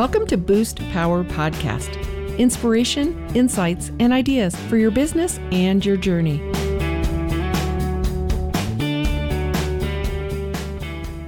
Welcome 0.00 0.26
to 0.28 0.38
Boost 0.38 0.78
Power 0.92 1.22
Podcast 1.22 2.38
inspiration, 2.38 3.36
insights, 3.36 3.92
and 4.00 4.14
ideas 4.14 4.56
for 4.56 4.78
your 4.78 4.90
business 4.90 5.36
and 5.52 5.84
your 5.84 5.98
journey. 5.98 6.38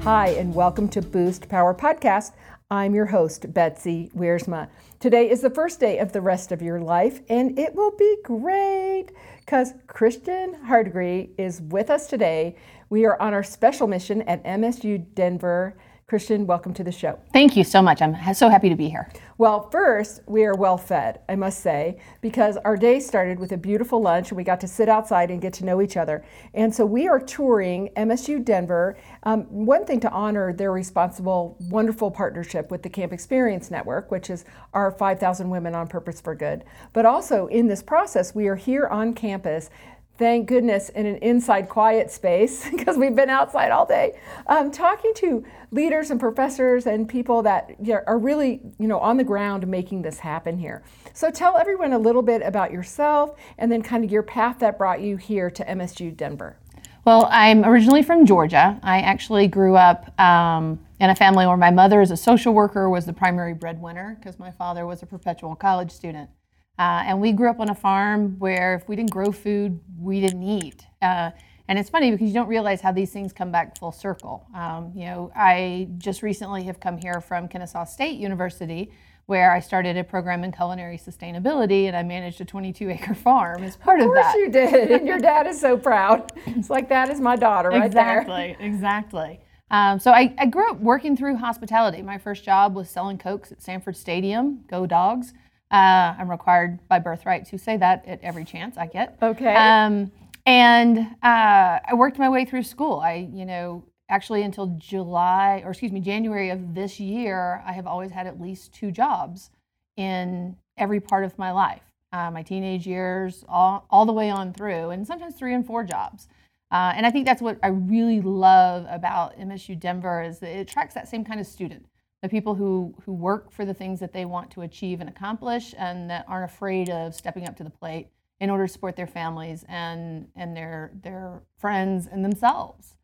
Hi, 0.05 0.29
and 0.39 0.55
welcome 0.55 0.89
to 0.89 1.03
Boost 1.03 1.51
Power 1.51 1.75
Podcast. 1.75 2.33
I'm 2.71 2.95
your 2.95 3.05
host, 3.05 3.53
Betsy 3.53 4.11
Wiersma. 4.17 4.71
Today 5.01 5.29
is 5.29 5.43
the 5.43 5.51
first 5.51 5.79
day 5.79 5.99
of 5.99 6.13
the 6.13 6.23
rest 6.23 6.51
of 6.51 6.63
your 6.63 6.81
life, 6.81 7.21
and 7.29 7.59
it 7.59 7.75
will 7.75 7.95
be 7.95 8.17
great 8.25 9.09
because 9.41 9.75
Christian 9.87 10.55
Hardigree 10.65 11.29
is 11.37 11.61
with 11.61 11.91
us 11.91 12.07
today. 12.07 12.57
We 12.89 13.05
are 13.05 13.21
on 13.21 13.35
our 13.35 13.43
special 13.43 13.87
mission 13.87 14.23
at 14.23 14.43
MSU 14.45 15.05
Denver 15.15 15.77
Christian, 16.13 16.47
welcome 16.47 16.75
to 16.75 16.85
the 16.85 16.93
show. 16.93 17.19
Thank 17.33 17.57
you 17.57 17.65
so 17.65 17.81
much. 17.81 18.03
I'm 18.03 18.35
so 18.35 18.51
happy 18.51 18.69
to 18.69 18.75
be 18.77 18.91
here. 18.91 19.11
Well, 19.39 19.71
first, 19.71 20.21
we 20.27 20.45
are 20.45 20.55
well 20.55 20.77
fed, 20.77 21.21
I 21.27 21.37
must 21.37 21.61
say, 21.61 21.97
because 22.21 22.59
our 22.59 22.77
day 22.77 23.01
started 23.01 23.39
with 23.39 23.53
a 23.53 23.57
beautiful 23.57 23.99
lunch 24.03 24.29
and 24.29 24.37
we 24.37 24.45
got 24.45 24.61
to 24.61 24.69
sit 24.69 24.91
outside 24.91 25.31
and 25.31 25.41
get 25.41 25.55
to 25.55 25.65
know 25.65 25.81
each 25.81 25.97
other. 25.97 26.23
And 26.53 26.75
so 26.75 26.85
we 26.85 27.09
are 27.09 27.19
touring 27.19 27.89
MSU 27.97 28.45
Denver. 28.45 28.99
Um, 29.23 29.45
one 29.45 29.87
thing 29.87 30.01
to 30.01 30.11
honor 30.11 30.53
their 30.53 30.71
responsible, 30.71 31.57
wonderful 31.71 32.11
partnership 32.11 32.71
with 32.71 32.83
the 32.83 32.91
Camp 32.91 33.15
Experience 33.15 33.71
Network, 33.71 34.11
which 34.11 34.29
is 34.29 34.45
our 34.75 34.91
5,000 34.91 35.49
Women 35.49 35.75
on 35.75 35.89
Purpose 35.89 36.21
for 36.21 36.35
Good. 36.35 36.65
But 36.93 37.07
also 37.07 37.47
in 37.47 37.69
this 37.69 37.83
process, 37.83 38.35
we 38.35 38.49
are 38.49 38.57
here 38.57 38.87
on 38.87 39.15
campus 39.15 39.71
thank 40.19 40.47
goodness, 40.47 40.89
in 40.91 41.07
an 41.07 41.17
inside 41.17 41.69
quiet 41.69 42.11
space 42.11 42.69
because 42.71 42.97
we've 42.97 43.17
been 43.17 43.31
outside 43.31 43.71
all 43.71 43.87
day, 43.87 44.19
um, 44.47 44.71
talking 44.71 45.13
to 45.17 45.45
leaders 45.71 46.11
and 46.11 46.21
professors 46.21 46.87
and 46.87 47.09
people 47.09 47.43
that 47.43 47.77
are 48.07 48.19
really, 48.19 48.61
you 48.79 48.87
know, 48.87 48.99
on 48.99 49.17
the 49.17 49.25
ground 49.25 49.67
making 49.67 50.03
this 50.03 50.19
happen 50.19 50.59
here. 50.59 50.83
So 51.15 51.31
tell 51.31 51.57
everyone 51.57 51.93
a 51.93 51.99
little 51.99 52.23
bit 52.23 52.43
about 52.43 52.73
yourself 52.73 53.37
and 53.59 53.71
then 53.71 53.83
kind 53.83 54.05
of 54.05 54.11
your 54.11 54.23
path 54.23 54.59
that 54.61 54.79
brought 54.79 55.01
you 55.01 55.17
here 55.17 55.51
to 55.51 55.65
MSU 55.65 56.17
Denver. 56.17 56.57
Well, 57.05 57.29
I'm 57.33 57.65
originally 57.65 58.05
from 58.05 58.27
Georgia. 58.27 58.79
I 58.83 59.01
actually 59.01 59.49
grew 59.49 59.75
up 59.75 60.19
um, 60.21 60.79
in 61.01 61.11
a 61.11 61.17
family 61.17 61.47
where 61.47 61.57
my 61.57 61.71
mother, 61.71 62.01
as 62.01 62.13
a 62.13 62.17
social 62.17 62.55
worker, 62.55 62.89
was 62.89 63.07
the 63.07 63.13
primary 63.13 63.55
breadwinner 63.55 64.17
because 64.21 64.39
my 64.39 64.53
father 64.53 64.87
was 64.87 65.03
a 65.03 65.07
perpetual 65.07 65.57
college 65.57 65.91
student. 65.91 66.31
Uh, 66.79 67.05
and 67.07 67.21
we 67.21 67.33
grew 67.33 67.51
up 67.51 67.61
on 67.61 67.71
a 67.71 67.75
farm 67.75 68.37
where 68.39 68.75
if 68.75 68.89
we 68.89 68.97
didn't 68.97 69.11
grow 69.11 69.31
food, 69.31 69.79
we 69.99 70.21
didn't 70.21 70.43
eat. 70.43 70.87
Uh, 71.01 71.31
and 71.69 71.79
it's 71.79 71.91
funny 71.91 72.11
because 72.11 72.29
you 72.29 72.35
don't 72.35 72.49
realize 72.49 72.81
how 72.81 72.93
these 72.93 73.13
things 73.13 73.33
come 73.33 73.53
back 73.53 73.79
full 73.79 73.93
circle. 73.93 74.47
Um, 74.55 74.93
you 74.95 75.07
know, 75.07 75.31
I 75.35 75.89
just 75.99 76.23
recently 76.23 76.65
have 76.65 76.81
come 76.81 76.99
here 76.99 77.21
from 77.21 77.49
Kennesaw 77.49 77.85
State 77.85 78.19
University, 78.19 78.91
where 79.27 79.53
I 79.53 79.61
started 79.61 79.97
a 79.97 80.05
program 80.05 80.45
in 80.45 80.53
culinary 80.53 80.99
sustainability, 80.99 81.87
and 81.87 81.97
I 81.97 82.03
managed 82.03 82.41
a 82.41 82.45
22 82.45 82.91
acre 82.91 83.15
farm 83.15 83.63
as 83.63 83.77
part 83.77 84.01
of, 84.01 84.09
of 84.09 84.15
that. 84.15 84.27
Of 84.27 84.33
course 84.33 84.37
you 84.37 84.51
did, 84.51 84.91
and 84.91 85.07
your 85.07 85.19
dad 85.21 85.47
is 85.47 85.61
so 85.61 85.77
proud. 85.77 86.33
It's 86.47 86.69
like 86.69 86.89
that 86.89 87.11
is 87.11 87.21
my 87.21 87.37
daughter 87.37 87.69
right 87.71 87.85
exactly, 87.85 88.35
there. 88.35 88.49
Exactly, 88.51 88.67
exactly. 88.67 89.41
Um, 89.71 89.99
so 89.99 90.11
I, 90.11 90.35
I 90.37 90.47
grew 90.47 90.69
up 90.69 90.81
working 90.81 91.17
through 91.17 91.37
hospitality. 91.37 92.03
My 92.03 92.19
first 92.19 92.45
job 92.45 92.75
was 92.75 92.91
selling 92.91 93.17
Cokes 93.17 93.53
at 93.53 93.63
Sanford 93.63 93.97
Stadium, 93.97 94.65
Go 94.69 94.85
Dogs. 94.85 95.33
Uh, 95.73 96.15
I'm 96.19 96.31
required 96.31 96.87
by 96.89 96.99
birthright 96.99 97.47
to 97.47 97.59
say 97.59 97.79
that 97.79 98.07
at 98.07 98.21
every 98.23 98.45
chance 98.45 98.77
I 98.77 98.87
get. 98.87 99.17
Okay. 99.23 99.55
Um, 99.55 100.13
and 100.45 100.99
uh, 100.99 101.81
I 101.85 101.95
worked 101.95 102.19
my 102.19 102.29
way 102.29 102.45
through 102.45 102.65
school. 102.65 103.01
I, 103.01 103.29
you 103.33 103.47
know, 103.47 103.83
actually 104.11 104.43
until 104.43 104.75
July, 104.79 105.63
or 105.65 105.71
excuse 105.71 105.91
me, 105.91 106.01
January 106.01 106.51
of 106.51 106.75
this 106.75 107.01
year, 107.01 107.63
I 107.65 107.73
have 107.73 107.87
always 107.87 108.11
had 108.11 108.27
at 108.27 108.39
least 108.39 108.75
two 108.75 108.91
jobs 108.91 109.51
in 109.97 110.57
every 110.77 111.01
part 111.01 111.25
of 111.25 111.39
my 111.39 111.51
life. 111.53 111.83
Uh, 112.13 112.31
my 112.31 112.43
teenage 112.43 112.87
years, 112.87 113.43
all, 113.49 113.87
all 113.89 114.05
the 114.05 114.13
way 114.13 114.29
on 114.29 114.53
through, 114.53 114.91
and 114.91 115.07
sometimes 115.07 115.35
three 115.35 115.55
and 115.55 115.67
four 115.67 115.83
jobs. 115.83 116.29
Uh, 116.71 116.93
and 116.95 117.07
I 117.07 117.11
think 117.11 117.25
that's 117.25 117.41
what 117.41 117.59
I 117.63 117.69
really 117.69 118.21
love 118.21 118.87
about 118.91 119.39
MSU 119.39 119.79
Denver 119.79 120.23
is 120.23 120.39
that 120.41 120.51
it 120.55 120.61
attracts 120.61 120.95
that 120.95 121.09
same 121.09 121.25
kind 121.25 121.41
of 121.41 121.47
student 121.47 121.87
the 122.23 122.29
people 122.29 122.55
who, 122.55 122.95
who 123.05 123.13
work 123.13 123.51
for 123.51 123.65
the 123.65 123.75
things 123.75 123.99
that 123.99 124.13
they 124.13 124.25
want 124.25 124.51
to 124.53 124.63
achieve 124.63 125.01
and 125.01 125.11
accomplish 125.11 125.75
and 125.77 126.09
that 126.09 126.25
aren't 126.29 126.51
afraid 126.51 126.89
of 126.89 127.15
stepping 127.15 127.49
up 127.49 127.57
to 127.57 127.65
the 127.65 127.71
plate 127.71 128.09
in 128.41 128.49
order 128.49 128.67
to 128.67 128.73
support 128.73 128.97
their 128.97 129.09
families 129.09 129.65
and, 129.69 130.29
and 130.37 130.57
their, 130.57 130.93
their 131.03 131.43
friends 131.59 132.09
and 132.11 132.25
themselves. 132.25 132.97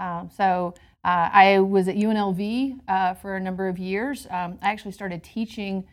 Um, 0.00 0.28
so 0.36 0.74
uh, 1.04 1.30
I 1.32 1.60
was 1.60 1.86
at 1.86 1.94
UNLV 1.94 2.80
uh, 2.88 3.14
for 3.14 3.36
a 3.36 3.40
number 3.40 3.68
of 3.68 3.78
years. 3.78 4.26
Um, 4.28 4.58
I 4.60 4.70
actually 4.70 4.92
started 4.92 5.22
teaching 5.22 5.86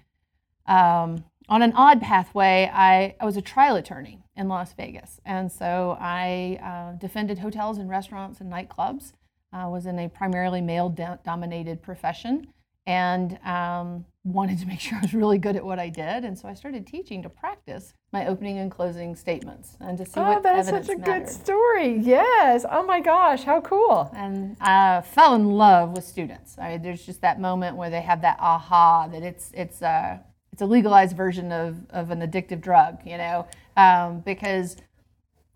um, 0.66 1.24
on 1.50 1.62
an 1.62 1.74
odd 1.74 2.02
pathway. 2.02 2.70
I, 2.74 3.16
I 3.20 3.26
was 3.26 3.38
a 3.38 3.42
trial 3.44 3.76
attorney 3.76 4.24
in 4.36 4.48
Las 4.48 4.74
Vegas. 4.74 5.20
And 5.24 5.52
so 5.52 5.98
I 6.00 6.60
uh, 6.64 6.98
defended 6.98 7.40
hotels 7.40 7.78
and 7.78 7.90
restaurants 7.90 8.42
and 8.42 8.52
nightclubs. 8.52 9.14
I 9.54 9.68
was 9.68 9.86
in 9.86 10.00
a 10.00 10.10
primarily 10.10 10.62
male 10.62 10.90
dominated 10.90 11.84
profession 11.84 12.48
and 12.86 13.38
um, 13.46 14.06
wanted 14.24 14.60
to 14.60 14.66
make 14.66 14.80
sure 14.80 14.98
I 14.98 15.02
was 15.02 15.14
really 15.14 15.38
good 15.38 15.56
at 15.56 15.66
what 15.66 15.80
I 15.80 15.90
did. 15.90 16.26
And 16.26 16.38
so 16.38 16.48
I 16.48 16.54
started 16.54 16.86
teaching 16.86 17.22
to 17.24 17.30
practice 17.30 17.94
my 18.12 18.28
opening 18.28 18.58
and 18.58 18.70
closing 18.70 19.16
statements 19.16 19.78
and 19.80 19.98
to 19.98 20.06
see 20.06 20.20
oh, 20.20 20.24
what 20.24 20.44
that's 20.44 20.68
evidence 20.68 20.88
such 20.88 20.96
a 20.96 21.00
mattered. 21.00 21.26
good 21.26 21.30
story. 21.30 21.98
Yes. 21.98 22.66
Oh 22.70 22.84
my 22.84 23.00
gosh, 23.00 23.44
how 23.44 23.62
cool. 23.62 24.12
And 24.16 24.58
I 24.60 25.02
fell 25.02 25.36
in 25.36 25.52
love 25.52 25.92
with 25.92 26.04
students. 26.04 26.58
I, 26.58 26.78
there's 26.78 27.06
just 27.06 27.22
that 27.22 27.40
moment 27.40 27.78
where 27.78 27.90
they 27.90 28.02
have 28.02 28.22
that 28.22 28.38
aha 28.40 29.08
that 29.08 29.24
it's 29.24 29.52
it's 29.54 29.82
a 29.82 30.22
it's 30.52 30.62
a 30.62 30.66
legalized 30.66 31.16
version 31.16 31.52
of, 31.52 31.78
of 31.92 32.12
an 32.12 32.20
addictive 32.20 32.60
drug, 32.60 33.00
you 33.06 33.18
know, 33.18 33.48
um, 33.78 34.20
because 34.20 34.76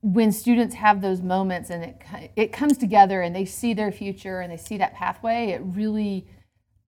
when 0.02 0.32
students 0.32 0.76
have 0.76 1.02
those 1.02 1.22
moments 1.22 1.70
and 1.70 1.84
it 1.84 2.02
it 2.36 2.54
comes 2.54 2.78
together 2.78 3.22
and 3.22 3.36
they 3.36 3.46
see 3.46 3.74
their 3.74 3.92
future 3.92 4.40
and 4.40 4.52
they 4.52 4.58
see 4.58 4.78
that 4.78 4.94
pathway, 4.94 5.48
it 5.48 5.62
really 5.64 6.28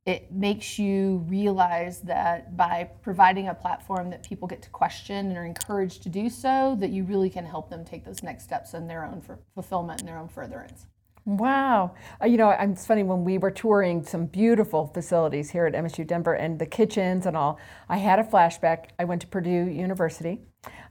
it 0.08 0.32
makes 0.32 0.80
you 0.80 1.18
realize 1.28 2.00
that 2.00 2.56
by 2.56 2.90
providing 3.02 3.50
a 3.50 3.54
platform 3.54 4.10
that 4.10 4.26
people 4.26 4.48
get 4.48 4.62
to 4.62 4.70
question 4.70 5.28
and 5.28 5.38
are 5.38 5.46
encouraged 5.46 6.02
to 6.04 6.10
do 6.10 6.30
so, 6.30 6.78
that 6.80 6.92
you 6.92 7.04
really 7.04 7.30
can 7.30 7.46
help 7.46 7.70
them 7.70 7.84
take 7.84 8.06
those 8.06 8.24
next 8.24 8.46
steps 8.46 8.74
in 8.74 8.88
their 8.88 9.04
own 9.04 9.22
fulfillment 9.54 10.00
and 10.00 10.08
their 10.08 10.18
own 10.18 10.30
furtherance. 10.30 10.86
Wow. 11.26 11.94
Uh, 12.22 12.28
you 12.28 12.38
know, 12.38 12.52
it's 12.52 12.86
funny 12.86 13.04
when 13.04 13.26
we 13.26 13.38
were 13.38 13.52
touring 13.52 14.02
some 14.02 14.28
beautiful 14.28 14.88
facilities 14.88 15.50
here 15.50 15.66
at 15.66 15.74
MSU 15.74 16.08
Denver 16.08 16.36
and 16.36 16.58
the 16.58 16.66
kitchens 16.66 17.26
and 17.26 17.36
all, 17.36 17.60
I 17.90 17.98
had 17.98 18.18
a 18.18 18.24
flashback. 18.24 18.92
I 18.98 19.04
went 19.04 19.20
to 19.24 19.28
Purdue 19.28 19.68
University 19.68 20.40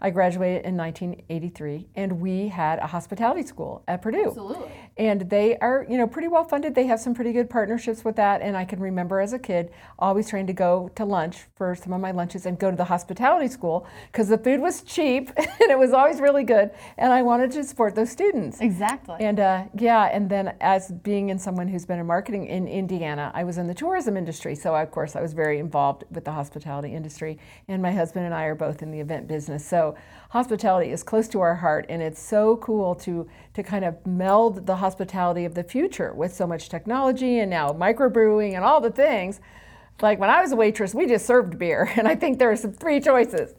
I 0.00 0.10
graduated 0.10 0.64
in 0.64 0.76
1983, 0.76 1.88
and 1.96 2.20
we 2.20 2.48
had 2.48 2.78
a 2.78 2.86
hospitality 2.86 3.42
school 3.42 3.82
at 3.88 4.02
Purdue. 4.02 4.28
Absolutely. 4.28 4.70
And 4.98 5.28
they 5.28 5.58
are, 5.58 5.86
you 5.88 5.98
know, 5.98 6.06
pretty 6.06 6.28
well 6.28 6.44
funded. 6.44 6.74
They 6.74 6.86
have 6.86 7.00
some 7.00 7.14
pretty 7.14 7.32
good 7.32 7.50
partnerships 7.50 8.04
with 8.04 8.16
that. 8.16 8.40
And 8.40 8.56
I 8.56 8.64
can 8.64 8.80
remember 8.80 9.20
as 9.20 9.32
a 9.32 9.38
kid 9.38 9.70
always 9.98 10.28
trying 10.28 10.46
to 10.46 10.52
go 10.52 10.90
to 10.94 11.04
lunch 11.04 11.44
for 11.54 11.74
some 11.74 11.92
of 11.92 12.00
my 12.00 12.12
lunches 12.12 12.46
and 12.46 12.58
go 12.58 12.70
to 12.70 12.76
the 12.76 12.84
hospitality 12.84 13.48
school 13.48 13.86
because 14.10 14.28
the 14.28 14.38
food 14.38 14.60
was 14.60 14.82
cheap 14.82 15.30
and 15.36 15.70
it 15.70 15.78
was 15.78 15.92
always 15.92 16.20
really 16.20 16.44
good. 16.44 16.70
And 16.96 17.12
I 17.12 17.22
wanted 17.22 17.50
to 17.52 17.64
support 17.64 17.94
those 17.94 18.10
students. 18.10 18.60
Exactly. 18.60 19.16
And 19.20 19.38
uh, 19.38 19.64
yeah, 19.78 20.04
and 20.12 20.30
then 20.30 20.54
as 20.60 20.90
being 20.90 21.28
in 21.28 21.38
someone 21.38 21.68
who's 21.68 21.84
been 21.84 21.98
in 21.98 22.06
marketing 22.06 22.46
in 22.46 22.66
Indiana, 22.66 23.30
I 23.34 23.44
was 23.44 23.58
in 23.58 23.66
the 23.66 23.74
tourism 23.74 24.16
industry. 24.16 24.54
So 24.54 24.74
of 24.74 24.90
course 24.90 25.14
I 25.14 25.20
was 25.20 25.34
very 25.34 25.58
involved 25.58 26.04
with 26.10 26.24
the 26.24 26.32
hospitality 26.32 26.94
industry. 26.94 27.38
And 27.68 27.82
my 27.82 27.92
husband 27.92 28.24
and 28.24 28.34
I 28.34 28.44
are 28.44 28.54
both 28.54 28.82
in 28.82 28.90
the 28.90 29.00
event 29.00 29.28
business. 29.28 29.65
So 29.66 29.96
hospitality 30.30 30.90
is 30.90 31.02
close 31.02 31.28
to 31.28 31.40
our 31.40 31.56
heart, 31.56 31.86
and 31.88 32.02
it's 32.02 32.20
so 32.20 32.56
cool 32.58 32.94
to 32.96 33.28
to 33.54 33.62
kind 33.62 33.84
of 33.84 34.06
meld 34.06 34.66
the 34.66 34.76
hospitality 34.76 35.44
of 35.44 35.54
the 35.54 35.64
future 35.64 36.12
with 36.12 36.34
so 36.34 36.46
much 36.46 36.68
technology 36.68 37.38
and 37.38 37.50
now 37.50 37.70
microbrewing 37.70 38.54
and 38.54 38.64
all 38.64 38.80
the 38.80 38.90
things. 38.90 39.40
Like 40.02 40.18
when 40.18 40.30
I 40.30 40.42
was 40.42 40.52
a 40.52 40.56
waitress, 40.56 40.94
we 40.94 41.06
just 41.06 41.26
served 41.26 41.58
beer, 41.58 41.90
and 41.96 42.06
I 42.06 42.14
think 42.14 42.38
there 42.38 42.50
are 42.50 42.56
some 42.56 42.72
three 42.72 43.00
choices. 43.00 43.54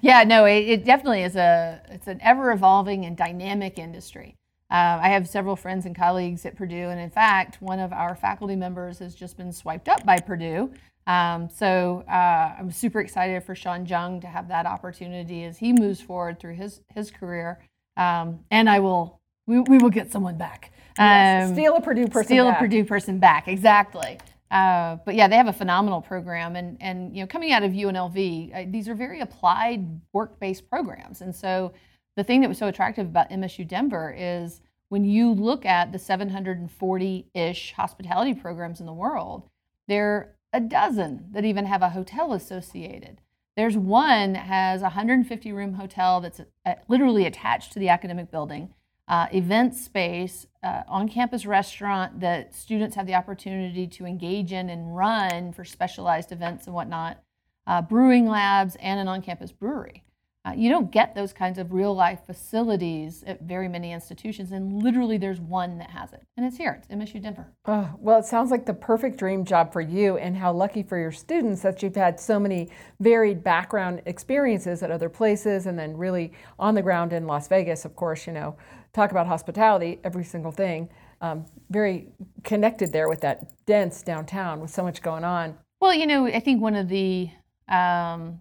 Yeah, 0.00 0.24
no, 0.24 0.46
it, 0.46 0.68
it 0.68 0.84
definitely 0.84 1.22
is 1.22 1.36
a 1.36 1.80
it's 1.88 2.08
an 2.08 2.18
ever 2.22 2.50
evolving 2.52 3.04
and 3.04 3.16
dynamic 3.16 3.78
industry. 3.78 4.34
Uh, 4.70 4.98
I 5.02 5.08
have 5.10 5.28
several 5.28 5.54
friends 5.54 5.84
and 5.84 5.94
colleagues 5.94 6.46
at 6.46 6.56
Purdue, 6.56 6.88
and 6.88 6.98
in 6.98 7.10
fact, 7.10 7.60
one 7.60 7.78
of 7.78 7.92
our 7.92 8.16
faculty 8.16 8.56
members 8.56 9.00
has 9.00 9.14
just 9.14 9.36
been 9.36 9.52
swiped 9.52 9.86
up 9.86 10.04
by 10.06 10.18
Purdue 10.18 10.72
um, 11.06 11.48
so 11.48 12.04
uh, 12.08 12.54
I'm 12.58 12.70
super 12.70 13.00
excited 13.00 13.42
for 13.42 13.54
Sean 13.54 13.86
Jung 13.86 14.20
to 14.20 14.26
have 14.26 14.48
that 14.48 14.66
opportunity 14.66 15.44
as 15.44 15.58
he 15.58 15.72
moves 15.72 16.00
forward 16.00 16.38
through 16.38 16.54
his 16.54 16.80
his 16.94 17.10
career. 17.10 17.58
Um, 17.96 18.40
and 18.50 18.70
I 18.70 18.78
will 18.78 19.20
we, 19.46 19.60
we 19.60 19.78
will 19.78 19.90
get 19.90 20.12
someone 20.12 20.38
back. 20.38 20.72
Yes, 20.98 21.48
um, 21.48 21.54
steal 21.54 21.76
a 21.76 21.80
Purdue 21.80 22.06
person. 22.06 22.26
Steal 22.26 22.48
back. 22.48 22.56
a 22.56 22.60
Purdue 22.60 22.84
person 22.84 23.18
back. 23.18 23.48
Exactly. 23.48 24.18
Uh, 24.50 24.98
but 25.04 25.14
yeah, 25.14 25.26
they 25.26 25.36
have 25.36 25.48
a 25.48 25.52
phenomenal 25.52 26.00
program, 26.00 26.56
and 26.56 26.76
and 26.80 27.16
you 27.16 27.22
know 27.22 27.26
coming 27.26 27.52
out 27.52 27.62
of 27.62 27.72
UNLV, 27.72 28.54
uh, 28.54 28.70
these 28.70 28.88
are 28.88 28.94
very 28.94 29.20
applied 29.20 30.00
work-based 30.12 30.68
programs. 30.68 31.20
And 31.20 31.34
so 31.34 31.72
the 32.16 32.22
thing 32.22 32.42
that 32.42 32.48
was 32.48 32.58
so 32.58 32.68
attractive 32.68 33.06
about 33.06 33.30
MSU 33.30 33.66
Denver 33.66 34.14
is 34.16 34.60
when 34.90 35.04
you 35.04 35.32
look 35.32 35.64
at 35.64 35.90
the 35.90 35.98
740-ish 35.98 37.72
hospitality 37.72 38.34
programs 38.34 38.78
in 38.80 38.84
the 38.84 38.92
world, 38.92 39.48
they're 39.88 40.36
a 40.52 40.60
dozen 40.60 41.26
that 41.32 41.44
even 41.44 41.66
have 41.66 41.82
a 41.82 41.90
hotel 41.90 42.32
associated. 42.32 43.20
There's 43.56 43.76
one 43.76 44.32
that 44.32 44.46
has 44.46 44.80
a 44.80 44.84
150 44.84 45.52
room 45.52 45.74
hotel 45.74 46.20
that's 46.20 46.40
uh, 46.64 46.74
literally 46.88 47.26
attached 47.26 47.72
to 47.72 47.78
the 47.78 47.88
academic 47.88 48.30
building, 48.30 48.72
uh, 49.08 49.26
event 49.32 49.74
space, 49.74 50.46
uh, 50.62 50.82
on 50.88 51.08
campus 51.08 51.44
restaurant 51.44 52.20
that 52.20 52.54
students 52.54 52.96
have 52.96 53.06
the 53.06 53.14
opportunity 53.14 53.86
to 53.86 54.06
engage 54.06 54.52
in 54.52 54.70
and 54.70 54.96
run 54.96 55.52
for 55.52 55.64
specialized 55.64 56.32
events 56.32 56.66
and 56.66 56.74
whatnot, 56.74 57.22
uh, 57.66 57.82
brewing 57.82 58.26
labs, 58.26 58.76
and 58.76 59.00
an 59.00 59.08
on 59.08 59.20
campus 59.20 59.52
brewery. 59.52 60.02
Uh, 60.44 60.52
you 60.56 60.68
don't 60.68 60.90
get 60.90 61.14
those 61.14 61.32
kinds 61.32 61.56
of 61.56 61.72
real 61.72 61.94
life 61.94 62.18
facilities 62.26 63.22
at 63.28 63.40
very 63.42 63.68
many 63.68 63.92
institutions, 63.92 64.50
and 64.50 64.82
literally 64.82 65.16
there's 65.16 65.40
one 65.40 65.78
that 65.78 65.90
has 65.90 66.12
it, 66.12 66.22
and 66.36 66.44
it's 66.44 66.56
here. 66.56 66.80
It's 66.82 66.88
MSU 66.88 67.22
Denver. 67.22 67.46
Oh, 67.66 67.88
well, 68.00 68.18
it 68.18 68.24
sounds 68.24 68.50
like 68.50 68.66
the 68.66 68.74
perfect 68.74 69.18
dream 69.18 69.44
job 69.44 69.72
for 69.72 69.80
you, 69.80 70.16
and 70.16 70.36
how 70.36 70.52
lucky 70.52 70.82
for 70.82 70.98
your 70.98 71.12
students 71.12 71.62
that 71.62 71.80
you've 71.80 71.94
had 71.94 72.18
so 72.18 72.40
many 72.40 72.70
varied 72.98 73.44
background 73.44 74.02
experiences 74.06 74.82
at 74.82 74.90
other 74.90 75.08
places, 75.08 75.66
and 75.66 75.78
then 75.78 75.96
really 75.96 76.32
on 76.58 76.74
the 76.74 76.82
ground 76.82 77.12
in 77.12 77.28
Las 77.28 77.46
Vegas, 77.46 77.84
of 77.84 77.94
course. 77.94 78.26
You 78.26 78.32
know, 78.32 78.56
talk 78.92 79.12
about 79.12 79.28
hospitality, 79.28 80.00
every 80.02 80.24
single 80.24 80.52
thing. 80.52 80.88
Um, 81.20 81.44
very 81.70 82.08
connected 82.42 82.92
there 82.92 83.08
with 83.08 83.20
that 83.20 83.52
dense 83.64 84.02
downtown 84.02 84.58
with 84.58 84.70
so 84.70 84.82
much 84.82 85.02
going 85.02 85.22
on. 85.22 85.56
Well, 85.80 85.94
you 85.94 86.08
know, 86.08 86.26
I 86.26 86.40
think 86.40 86.60
one 86.60 86.74
of 86.74 86.88
the 86.88 87.30
um, 87.68 88.40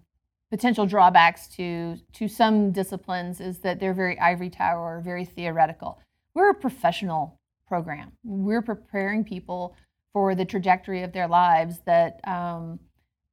potential 0.51 0.86
drawbacks 0.86 1.48
to 1.48 1.98
to 2.13 2.27
some 2.27 2.71
disciplines 2.71 3.39
is 3.39 3.59
that 3.59 3.80
they're 3.80 3.94
very 3.94 4.19
ivory 4.19 4.50
tower 4.50 4.98
or 4.98 5.01
very 5.01 5.25
theoretical. 5.25 6.00
We're 6.36 6.51
a 6.51 6.56
professional 6.56 7.39
program. 7.68 8.12
We're 8.24 8.62
preparing 8.62 9.24
people 9.24 9.75
for 10.13 10.36
the 10.36 10.45
trajectory 10.45 11.03
of 11.03 11.13
their 11.13 11.27
lives 11.27 11.80
that 11.86 12.19
um, 12.27 12.80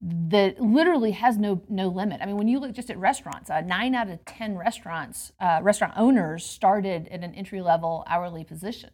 that 0.00 0.60
literally 0.60 1.10
has 1.10 1.36
no 1.36 1.60
no 1.68 1.88
limit. 1.88 2.20
I 2.22 2.26
mean, 2.26 2.36
when 2.36 2.46
you 2.46 2.60
look 2.60 2.72
just 2.72 2.88
at 2.88 2.96
restaurants, 2.98 3.50
uh, 3.50 3.62
nine 3.62 3.96
out 3.96 4.08
of 4.08 4.24
ten 4.24 4.56
restaurants 4.56 5.32
uh, 5.40 5.58
restaurant 5.60 5.94
owners 5.96 6.44
started 6.44 7.08
at 7.08 7.24
an 7.24 7.34
entry 7.34 7.60
level 7.60 8.04
hourly 8.06 8.44
position. 8.44 8.90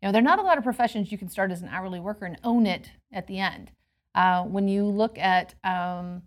You 0.00 0.08
know, 0.08 0.12
there 0.12 0.20
are 0.20 0.30
not 0.30 0.38
a 0.38 0.42
lot 0.42 0.58
of 0.58 0.64
professions 0.64 1.10
you 1.10 1.18
can 1.18 1.28
start 1.28 1.50
as 1.50 1.62
an 1.62 1.68
hourly 1.68 1.98
worker 1.98 2.24
and 2.24 2.38
own 2.44 2.66
it 2.66 2.90
at 3.12 3.26
the 3.26 3.40
end. 3.40 3.72
Uh, 4.14 4.44
when 4.44 4.68
you 4.68 4.84
look 4.84 5.18
at 5.18 5.54
um, 5.64 6.22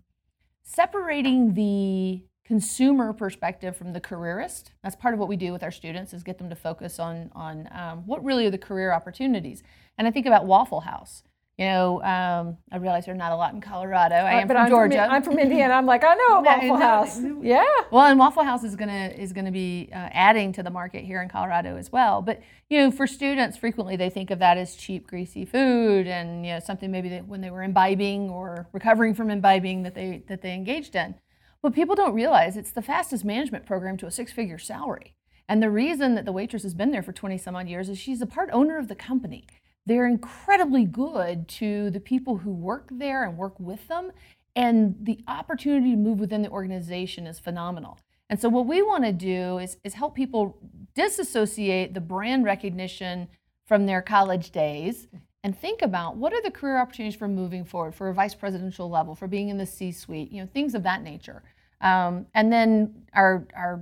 separating 0.68 1.54
the 1.54 2.22
consumer 2.44 3.14
perspective 3.14 3.74
from 3.74 3.94
the 3.94 4.00
careerist. 4.00 4.72
That's 4.82 4.94
part 4.94 5.14
of 5.14 5.20
what 5.20 5.28
we 5.28 5.36
do 5.36 5.50
with 5.50 5.62
our 5.62 5.70
students 5.70 6.12
is 6.12 6.22
get 6.22 6.36
them 6.36 6.50
to 6.50 6.54
focus 6.56 6.98
on 6.98 7.30
on 7.34 7.68
um, 7.72 8.02
what 8.06 8.22
really 8.22 8.46
are 8.46 8.50
the 8.50 8.58
career 8.58 8.92
opportunities. 8.92 9.62
And 9.96 10.06
I 10.06 10.10
think 10.10 10.26
about 10.26 10.46
Waffle 10.46 10.80
House. 10.80 11.22
You 11.58 11.64
know, 11.64 12.02
um, 12.04 12.56
I 12.70 12.76
realize 12.76 13.06
there's 13.06 13.18
not 13.18 13.32
a 13.32 13.36
lot 13.36 13.52
in 13.52 13.60
Colorado. 13.60 14.14
I 14.14 14.40
am 14.40 14.46
but 14.46 14.54
from 14.54 14.62
I'm 14.62 14.70
Georgia. 14.70 14.98
From, 14.98 15.10
I'm 15.10 15.22
from 15.24 15.38
Indiana. 15.40 15.74
I'm 15.74 15.86
like, 15.86 16.04
I 16.04 16.14
know 16.14 16.40
No, 16.40 16.42
Waffle 16.42 16.76
House. 16.76 17.20
Yeah. 17.42 17.64
Well, 17.90 18.06
and 18.06 18.16
Waffle 18.16 18.44
House 18.44 18.62
is 18.62 18.76
gonna 18.76 19.12
is 19.16 19.32
gonna 19.32 19.50
be 19.50 19.88
uh, 19.92 20.08
adding 20.12 20.52
to 20.52 20.62
the 20.62 20.70
market 20.70 21.02
here 21.02 21.20
in 21.20 21.28
Colorado 21.28 21.76
as 21.76 21.90
well. 21.90 22.22
But 22.22 22.42
you 22.70 22.78
know, 22.78 22.92
for 22.92 23.08
students, 23.08 23.56
frequently 23.58 23.96
they 23.96 24.08
think 24.08 24.30
of 24.30 24.38
that 24.38 24.56
as 24.56 24.76
cheap, 24.76 25.08
greasy 25.08 25.44
food, 25.44 26.06
and 26.06 26.46
you 26.46 26.52
know, 26.52 26.60
something 26.60 26.92
maybe 26.92 27.08
that 27.08 27.26
when 27.26 27.40
they 27.40 27.50
were 27.50 27.64
imbibing 27.64 28.30
or 28.30 28.68
recovering 28.72 29.12
from 29.12 29.28
imbibing 29.28 29.82
that 29.82 29.96
they 29.96 30.22
that 30.28 30.42
they 30.42 30.54
engaged 30.54 30.94
in. 30.94 31.16
But 31.60 31.74
people 31.74 31.96
don't 31.96 32.14
realize 32.14 32.56
it's 32.56 32.70
the 32.70 32.82
fastest 32.82 33.24
management 33.24 33.66
program 33.66 33.96
to 33.96 34.06
a 34.06 34.12
six-figure 34.12 34.58
salary. 34.58 35.14
And 35.48 35.60
the 35.60 35.70
reason 35.70 36.14
that 36.14 36.24
the 36.24 36.30
waitress 36.30 36.62
has 36.62 36.74
been 36.74 36.92
there 36.92 37.02
for 37.02 37.12
20 37.12 37.36
some 37.36 37.56
odd 37.56 37.66
years 37.66 37.88
is 37.88 37.98
she's 37.98 38.22
a 38.22 38.26
part 38.26 38.48
owner 38.52 38.78
of 38.78 38.86
the 38.86 38.94
company. 38.94 39.44
They're 39.88 40.06
incredibly 40.06 40.84
good 40.84 41.48
to 41.48 41.88
the 41.88 41.98
people 41.98 42.36
who 42.36 42.50
work 42.50 42.88
there 42.90 43.24
and 43.24 43.38
work 43.38 43.58
with 43.58 43.88
them. 43.88 44.12
And 44.54 44.96
the 45.00 45.20
opportunity 45.26 45.92
to 45.92 45.96
move 45.96 46.20
within 46.20 46.42
the 46.42 46.50
organization 46.50 47.26
is 47.26 47.38
phenomenal. 47.38 47.98
And 48.28 48.38
so, 48.38 48.50
what 48.50 48.66
we 48.66 48.82
want 48.82 49.04
to 49.04 49.12
do 49.12 49.56
is, 49.56 49.78
is 49.84 49.94
help 49.94 50.14
people 50.14 50.58
disassociate 50.94 51.94
the 51.94 52.02
brand 52.02 52.44
recognition 52.44 53.28
from 53.64 53.86
their 53.86 54.02
college 54.02 54.50
days 54.50 55.08
and 55.42 55.58
think 55.58 55.80
about 55.80 56.16
what 56.16 56.34
are 56.34 56.42
the 56.42 56.50
career 56.50 56.78
opportunities 56.78 57.18
for 57.18 57.26
moving 57.26 57.64
forward 57.64 57.94
for 57.94 58.10
a 58.10 58.14
vice 58.14 58.34
presidential 58.34 58.90
level, 58.90 59.14
for 59.14 59.26
being 59.26 59.48
in 59.48 59.56
the 59.56 59.64
C 59.64 59.90
suite, 59.90 60.30
you 60.30 60.42
know, 60.42 60.48
things 60.52 60.74
of 60.74 60.82
that 60.82 61.02
nature. 61.02 61.42
Um, 61.80 62.26
and 62.34 62.52
then 62.52 63.06
our, 63.14 63.46
our 63.56 63.80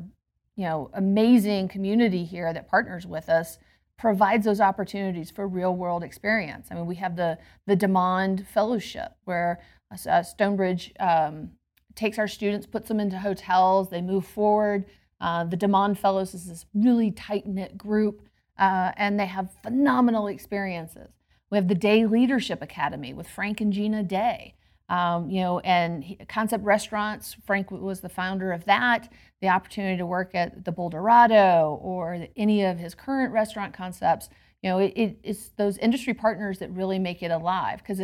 you 0.54 0.66
know, 0.66 0.88
amazing 0.94 1.66
community 1.66 2.24
here 2.24 2.52
that 2.52 2.68
partners 2.68 3.06
with 3.08 3.28
us 3.28 3.58
provides 3.98 4.44
those 4.44 4.60
opportunities 4.60 5.30
for 5.30 5.48
real 5.48 5.74
world 5.74 6.02
experience. 6.02 6.68
I 6.70 6.74
mean, 6.74 6.86
we 6.86 6.96
have 6.96 7.16
the, 7.16 7.38
the 7.66 7.76
Dimond 7.76 8.46
Fellowship 8.46 9.12
where 9.24 9.60
uh, 9.90 10.22
Stonebridge 10.22 10.92
um, 11.00 11.52
takes 11.94 12.18
our 12.18 12.28
students, 12.28 12.66
puts 12.66 12.88
them 12.88 13.00
into 13.00 13.18
hotels, 13.18 13.88
they 13.88 14.02
move 14.02 14.26
forward. 14.26 14.84
Uh, 15.20 15.44
the 15.44 15.56
Dimond 15.56 15.96
Fellows 15.96 16.34
is 16.34 16.46
this 16.46 16.66
really 16.74 17.10
tight 17.10 17.46
knit 17.46 17.78
group, 17.78 18.22
uh, 18.58 18.92
and 18.96 19.18
they 19.18 19.26
have 19.26 19.50
phenomenal 19.62 20.26
experiences. 20.26 21.08
We 21.50 21.56
have 21.56 21.68
the 21.68 21.74
Day 21.74 22.06
Leadership 22.06 22.60
Academy 22.60 23.14
with 23.14 23.28
Frank 23.28 23.60
and 23.60 23.72
Gina 23.72 24.02
Day. 24.02 24.54
Um, 24.88 25.28
you 25.28 25.40
know, 25.40 25.58
and 25.60 26.16
Concept 26.28 26.64
Restaurants, 26.64 27.36
Frank 27.44 27.70
was 27.70 28.00
the 28.00 28.08
founder 28.08 28.52
of 28.52 28.64
that. 28.66 29.12
The 29.40 29.48
opportunity 29.48 29.96
to 29.98 30.06
work 30.06 30.34
at 30.34 30.64
the 30.64 30.72
Boulderado 30.72 31.78
or 31.82 32.26
any 32.36 32.64
of 32.64 32.78
his 32.78 32.94
current 32.94 33.32
restaurant 33.32 33.74
concepts. 33.74 34.28
You 34.62 34.70
know, 34.70 34.78
it, 34.78 34.92
it, 34.96 35.18
it's 35.22 35.48
those 35.56 35.76
industry 35.78 36.14
partners 36.14 36.60
that 36.60 36.70
really 36.70 36.98
make 36.98 37.22
it 37.22 37.30
alive. 37.30 37.78
Because 37.78 38.00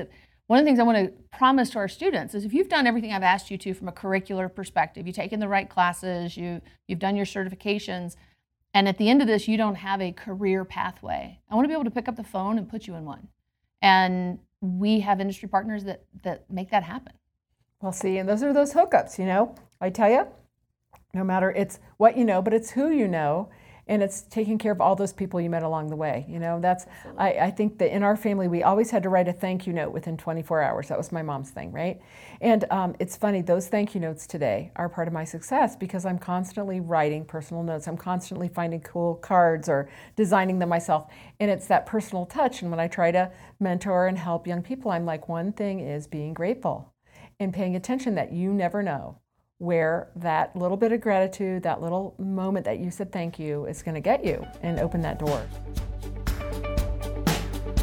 one 0.49 0.59
of 0.59 0.65
the 0.65 0.69
things 0.69 0.81
I 0.81 0.83
want 0.83 0.99
to 0.99 1.13
promise 1.37 1.71
to 1.71 1.79
our 1.79 1.89
students 1.89 2.35
is 2.35 2.45
if 2.45 2.53
you've 2.53 2.69
done 2.69 2.87
everything 2.87 3.13
I've 3.13 3.23
asked 3.23 3.51
you 3.51 3.59
to 3.59 3.75
from 3.75 3.89
a 3.89 3.93
curricular 3.93 4.53
perspective, 4.53 5.07
you've 5.07 5.17
taken 5.17 5.41
the 5.41 5.49
right 5.49 5.69
classes, 5.69 6.37
you, 6.37 6.61
you've 6.89 6.99
done 6.99 7.17
your 7.17 7.27
certifications, 7.27 8.17
and 8.75 8.89
at 8.89 8.99
the 8.99 9.09
end 9.09 9.21
of 9.21 9.29
this, 9.29 9.47
you 9.47 9.57
don't 9.57 9.77
have 9.77 10.01
a 10.01 10.13
career 10.13 10.65
pathway. 10.65 11.41
I 11.51 11.55
want 11.55 11.65
to 11.65 11.69
be 11.69 11.75
able 11.75 11.85
to 11.85 11.91
pick 11.91 12.09
up 12.09 12.17
the 12.17 12.25
phone 12.25 12.59
and 12.59 12.69
put 12.69 12.87
you 12.87 12.95
in 12.95 13.05
one. 13.05 13.29
And 13.83 14.39
we 14.63 15.01
have 15.01 15.21
industry 15.21 15.49
partners 15.49 15.85
that, 15.85 16.05
that 16.23 16.51
make 16.51 16.71
that 16.71 16.85
happen. 16.85 17.13
Well, 17.83 17.93
see, 17.93 18.19
and 18.19 18.29
those 18.29 18.43
are 18.45 18.53
those 18.53 18.73
hookups, 18.73 19.19
you 19.19 19.27
know. 19.27 19.55
I 19.81 19.91
tell 19.91 20.09
you, 20.09 20.29
no 21.13 21.25
matter 21.25 21.51
it's 21.51 21.81
what 21.97 22.17
you 22.17 22.25
know, 22.25 22.41
but 22.41 22.55
it's 22.55 22.71
who 22.71 22.91
you 22.91 23.09
know, 23.09 23.51
and 23.89 24.03
it's 24.03 24.23
taking 24.23 24.59
care 24.59 24.73
of 24.73 24.81
all 24.81 24.95
those 24.95 25.13
people 25.13 25.41
you 25.41 25.51
met 25.51 25.63
along 25.63 25.89
the 25.89 25.97
way. 25.97 26.25
You 26.29 26.39
know, 26.39 26.61
that's 26.61 26.87
I, 27.19 27.33
I 27.33 27.51
think 27.51 27.79
that 27.79 27.95
in 27.95 28.03
our 28.03 28.17
family 28.17 28.49
we 28.49 28.63
always 28.63 28.91
had 28.91 29.03
to 29.03 29.09
write 29.09 29.29
a 29.29 29.33
thank 29.33 29.67
you 29.67 29.73
note 29.73 29.93
within 29.93 30.17
24 30.17 30.63
hours. 30.63 30.89
That 30.89 30.99
was 30.99 31.11
my 31.11 31.23
mom's 31.23 31.51
thing, 31.51 31.73
right? 31.73 32.01
And 32.41 32.65
um, 32.71 32.95
it's 33.01 33.17
funny 33.17 33.43
those 33.43 33.69
thank 33.69 33.95
you 33.95 34.01
notes 34.01 34.27
today 34.27 34.71
are 34.77 34.89
part 34.89 35.09
of 35.09 35.15
my 35.15 35.25
success 35.25 35.75
because 35.75 36.07
I'm 36.07 36.19
constantly 36.19 36.81
writing 36.81 37.25
personal 37.25 37.63
notes. 37.63 37.89
I'm 37.89 37.97
constantly 37.97 38.49
finding 38.49 38.81
cool 38.81 39.17
cards 39.17 39.69
or 39.69 39.89
designing 40.17 40.59
them 40.59 40.69
myself, 40.69 41.11
and 41.41 41.51
it's 41.51 41.67
that 41.67 41.87
personal 41.87 42.27
touch. 42.27 42.63
And 42.63 42.71
when 42.71 42.81
I 42.81 42.89
try 42.89 43.11
to 43.11 43.31
mentor 43.59 44.07
and 44.07 44.17
help 44.17 44.47
young 44.47 44.63
people, 44.63 44.91
I'm 44.91 45.05
like, 45.05 45.29
one 45.29 45.53
thing 45.53 45.81
is 45.81 46.07
being 46.07 46.35
grateful 46.35 46.93
and 47.41 47.53
paying 47.53 47.75
attention 47.75 48.15
that 48.15 48.33
you 48.33 48.53
never 48.53 48.83
know 48.83 49.19
where 49.63 50.09
that 50.17 50.57
little 50.57 50.77
bit 50.77 50.91
of 50.91 51.01
gratitude, 51.01 51.63
that 51.63 51.81
little 51.81 52.17
moment 52.19 52.65
that 52.65 52.81
you 52.81 52.91
said 52.91 53.13
thank 53.13 53.39
you, 53.39 53.65
is 53.67 53.81
going 53.81 53.95
to 53.95 54.01
get 54.01 54.25
you 54.25 54.45
and 54.61 54.81
open 54.81 55.01
that 55.01 55.21
door. 55.21 55.41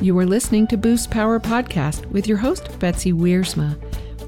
You 0.02 0.18
are 0.20 0.26
listening 0.26 0.68
to 0.68 0.78
Boost 0.78 1.10
Power 1.10 1.40
Podcast 1.40 2.06
with 2.08 2.28
your 2.28 2.38
host, 2.38 2.78
Betsy 2.80 3.14
Wiersma. 3.14 3.80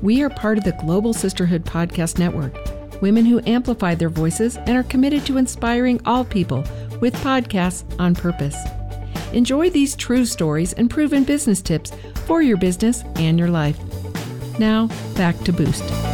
We 0.01 0.23
are 0.23 0.29
part 0.29 0.59
of 0.59 0.63
the 0.63 0.71
Global 0.71 1.13
Sisterhood 1.13 1.65
Podcast 1.65 2.17
Network, 2.17 2.55
women 3.01 3.25
who 3.25 3.41
amplify 3.45 3.95
their 3.95 4.07
voices 4.07 4.55
and 4.55 4.77
are 4.77 4.83
committed 4.83 5.25
to 5.25 5.37
inspiring 5.37 5.99
all 6.05 6.23
people 6.23 6.63
with 7.01 7.13
podcasts 7.15 7.83
on 7.99 8.15
purpose. 8.15 8.55
Enjoy 9.33 9.69
these 9.69 9.97
true 9.97 10.23
stories 10.23 10.71
and 10.71 10.89
proven 10.89 11.25
business 11.25 11.61
tips 11.61 11.91
for 12.25 12.41
your 12.41 12.55
business 12.55 13.03
and 13.15 13.37
your 13.37 13.49
life. 13.49 13.77
Now, 14.57 14.87
back 15.15 15.37
to 15.39 15.51
Boost. 15.51 16.10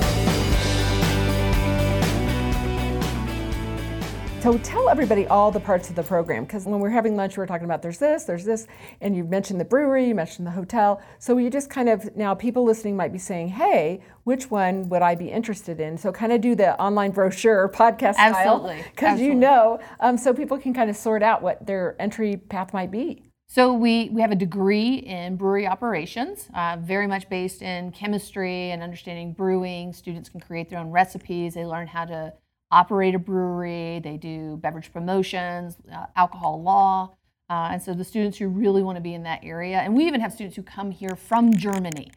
So 4.47 4.57
tell 4.59 4.87
everybody 4.87 5.27
all 5.27 5.51
the 5.51 5.59
parts 5.59 5.89
of 5.89 5.97
the 5.97 6.03
program 6.03 6.45
because 6.45 6.63
when 6.63 6.79
we're 6.79 6.89
having 6.89 7.17
lunch, 7.17 7.35
we 7.35 7.43
are 7.43 7.45
talking 7.45 7.65
about 7.65 7.81
there's 7.81 7.97
this, 7.97 8.23
there's 8.23 8.45
this, 8.45 8.65
and 9.01 9.13
you 9.13 9.25
mentioned 9.25 9.59
the 9.59 9.65
brewery, 9.65 10.07
you 10.07 10.15
mentioned 10.15 10.47
the 10.47 10.51
hotel. 10.51 11.01
So 11.19 11.37
you 11.37 11.49
just 11.49 11.69
kind 11.69 11.89
of 11.89 12.15
now 12.15 12.33
people 12.33 12.63
listening 12.63 12.95
might 12.95 13.11
be 13.11 13.19
saying, 13.19 13.49
hey, 13.49 13.99
which 14.23 14.49
one 14.49 14.87
would 14.87 15.01
I 15.01 15.15
be 15.15 15.27
interested 15.29 15.81
in? 15.81 15.97
So 15.97 16.13
kind 16.13 16.31
of 16.31 16.39
do 16.39 16.55
the 16.55 16.79
online 16.79 17.11
brochure 17.11 17.67
podcast 17.67 18.15
Absolutely. 18.15 18.77
style 18.77 18.89
because 18.91 19.19
you 19.19 19.35
know, 19.35 19.81
um, 19.99 20.17
so 20.17 20.33
people 20.33 20.57
can 20.57 20.73
kind 20.73 20.89
of 20.89 20.95
sort 20.95 21.23
out 21.23 21.41
what 21.41 21.67
their 21.67 21.97
entry 21.99 22.37
path 22.37 22.73
might 22.73 22.89
be. 22.89 23.23
So 23.47 23.73
we, 23.73 24.07
we 24.13 24.21
have 24.21 24.31
a 24.31 24.35
degree 24.35 24.95
in 24.95 25.35
brewery 25.35 25.67
operations, 25.67 26.47
uh, 26.55 26.77
very 26.79 27.07
much 27.07 27.27
based 27.27 27.61
in 27.61 27.91
chemistry 27.91 28.71
and 28.71 28.81
understanding 28.81 29.33
brewing. 29.33 29.91
Students 29.91 30.29
can 30.29 30.39
create 30.39 30.69
their 30.69 30.79
own 30.79 30.89
recipes. 30.89 31.55
They 31.55 31.65
learn 31.65 31.87
how 31.87 32.05
to 32.05 32.31
operate 32.71 33.15
a 33.15 33.19
brewery, 33.19 33.99
they 34.03 34.17
do 34.17 34.57
beverage 34.57 34.91
promotions, 34.91 35.77
uh, 35.91 36.05
alcohol 36.15 36.61
law. 36.61 37.15
Uh, 37.49 37.69
and 37.71 37.81
so 37.81 37.93
the 37.93 38.03
students 38.03 38.37
who 38.37 38.47
really 38.47 38.83
want 38.83 38.97
to 38.97 39.01
be 39.01 39.13
in 39.13 39.23
that 39.23 39.39
area, 39.43 39.77
and 39.77 39.95
we 39.95 40.05
even 40.05 40.19
have 40.19 40.33
students 40.33 40.55
who 40.55 40.63
come 40.63 40.91
here 40.91 41.15
from 41.15 41.53
Germany 41.53 42.11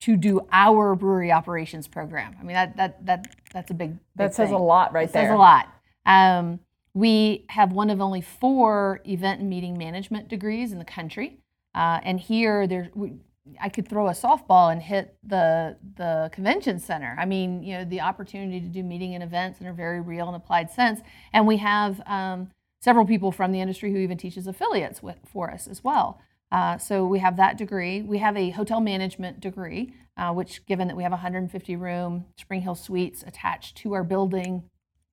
to 0.00 0.16
do 0.16 0.40
our 0.50 0.94
brewery 0.94 1.30
operations 1.30 1.86
program. 1.86 2.34
I 2.40 2.42
mean, 2.42 2.54
that 2.54 2.76
that 2.78 3.04
that 3.04 3.26
that's 3.52 3.70
a 3.70 3.74
big. 3.74 3.90
big 3.90 3.98
That 4.16 4.34
says 4.34 4.48
thing. 4.48 4.54
a 4.54 4.62
lot 4.62 4.92
right 4.94 5.08
It 5.08 5.12
there. 5.12 5.26
says 5.26 5.34
a 5.34 5.36
lot. 5.36 5.68
Um, 6.06 6.60
we 6.94 7.44
have 7.50 7.72
one 7.72 7.90
of 7.90 8.00
only 8.00 8.22
four 8.22 9.00
event 9.04 9.40
and 9.40 9.50
meeting 9.50 9.76
management 9.76 10.28
degrees 10.28 10.72
in 10.72 10.78
the 10.78 10.84
country, 10.86 11.40
uh, 11.74 12.00
and 12.02 12.18
here 12.18 12.66
there. 12.66 12.88
We, 12.94 13.12
I 13.60 13.68
could 13.68 13.88
throw 13.88 14.08
a 14.08 14.12
softball 14.12 14.70
and 14.70 14.82
hit 14.82 15.16
the 15.22 15.76
the 15.96 16.30
convention 16.32 16.78
center. 16.78 17.16
I 17.18 17.24
mean, 17.24 17.62
you 17.62 17.78
know, 17.78 17.84
the 17.84 18.00
opportunity 18.00 18.60
to 18.60 18.66
do 18.66 18.82
meeting 18.82 19.14
and 19.14 19.22
events 19.24 19.60
in 19.60 19.66
a 19.66 19.72
very 19.72 20.00
real 20.00 20.26
and 20.26 20.36
applied 20.36 20.70
sense. 20.70 21.00
And 21.32 21.46
we 21.46 21.56
have 21.56 22.00
um, 22.06 22.50
several 22.80 23.06
people 23.06 23.32
from 23.32 23.52
the 23.52 23.60
industry 23.60 23.92
who 23.92 23.98
even 23.98 24.18
teaches 24.18 24.46
affiliates 24.46 25.02
with, 25.02 25.16
for 25.26 25.50
us 25.50 25.66
as 25.66 25.82
well. 25.82 26.20
Uh, 26.52 26.76
so 26.78 27.06
we 27.06 27.20
have 27.20 27.36
that 27.36 27.56
degree. 27.56 28.02
We 28.02 28.18
have 28.18 28.36
a 28.36 28.50
hotel 28.50 28.80
management 28.80 29.40
degree, 29.40 29.94
uh, 30.16 30.32
which, 30.32 30.66
given 30.66 30.88
that 30.88 30.96
we 30.96 31.04
have 31.04 31.12
150 31.12 31.76
room 31.76 32.26
Spring 32.36 32.62
Hill 32.62 32.74
Suites 32.74 33.22
attached 33.26 33.76
to 33.78 33.92
our 33.92 34.02
building, 34.02 34.64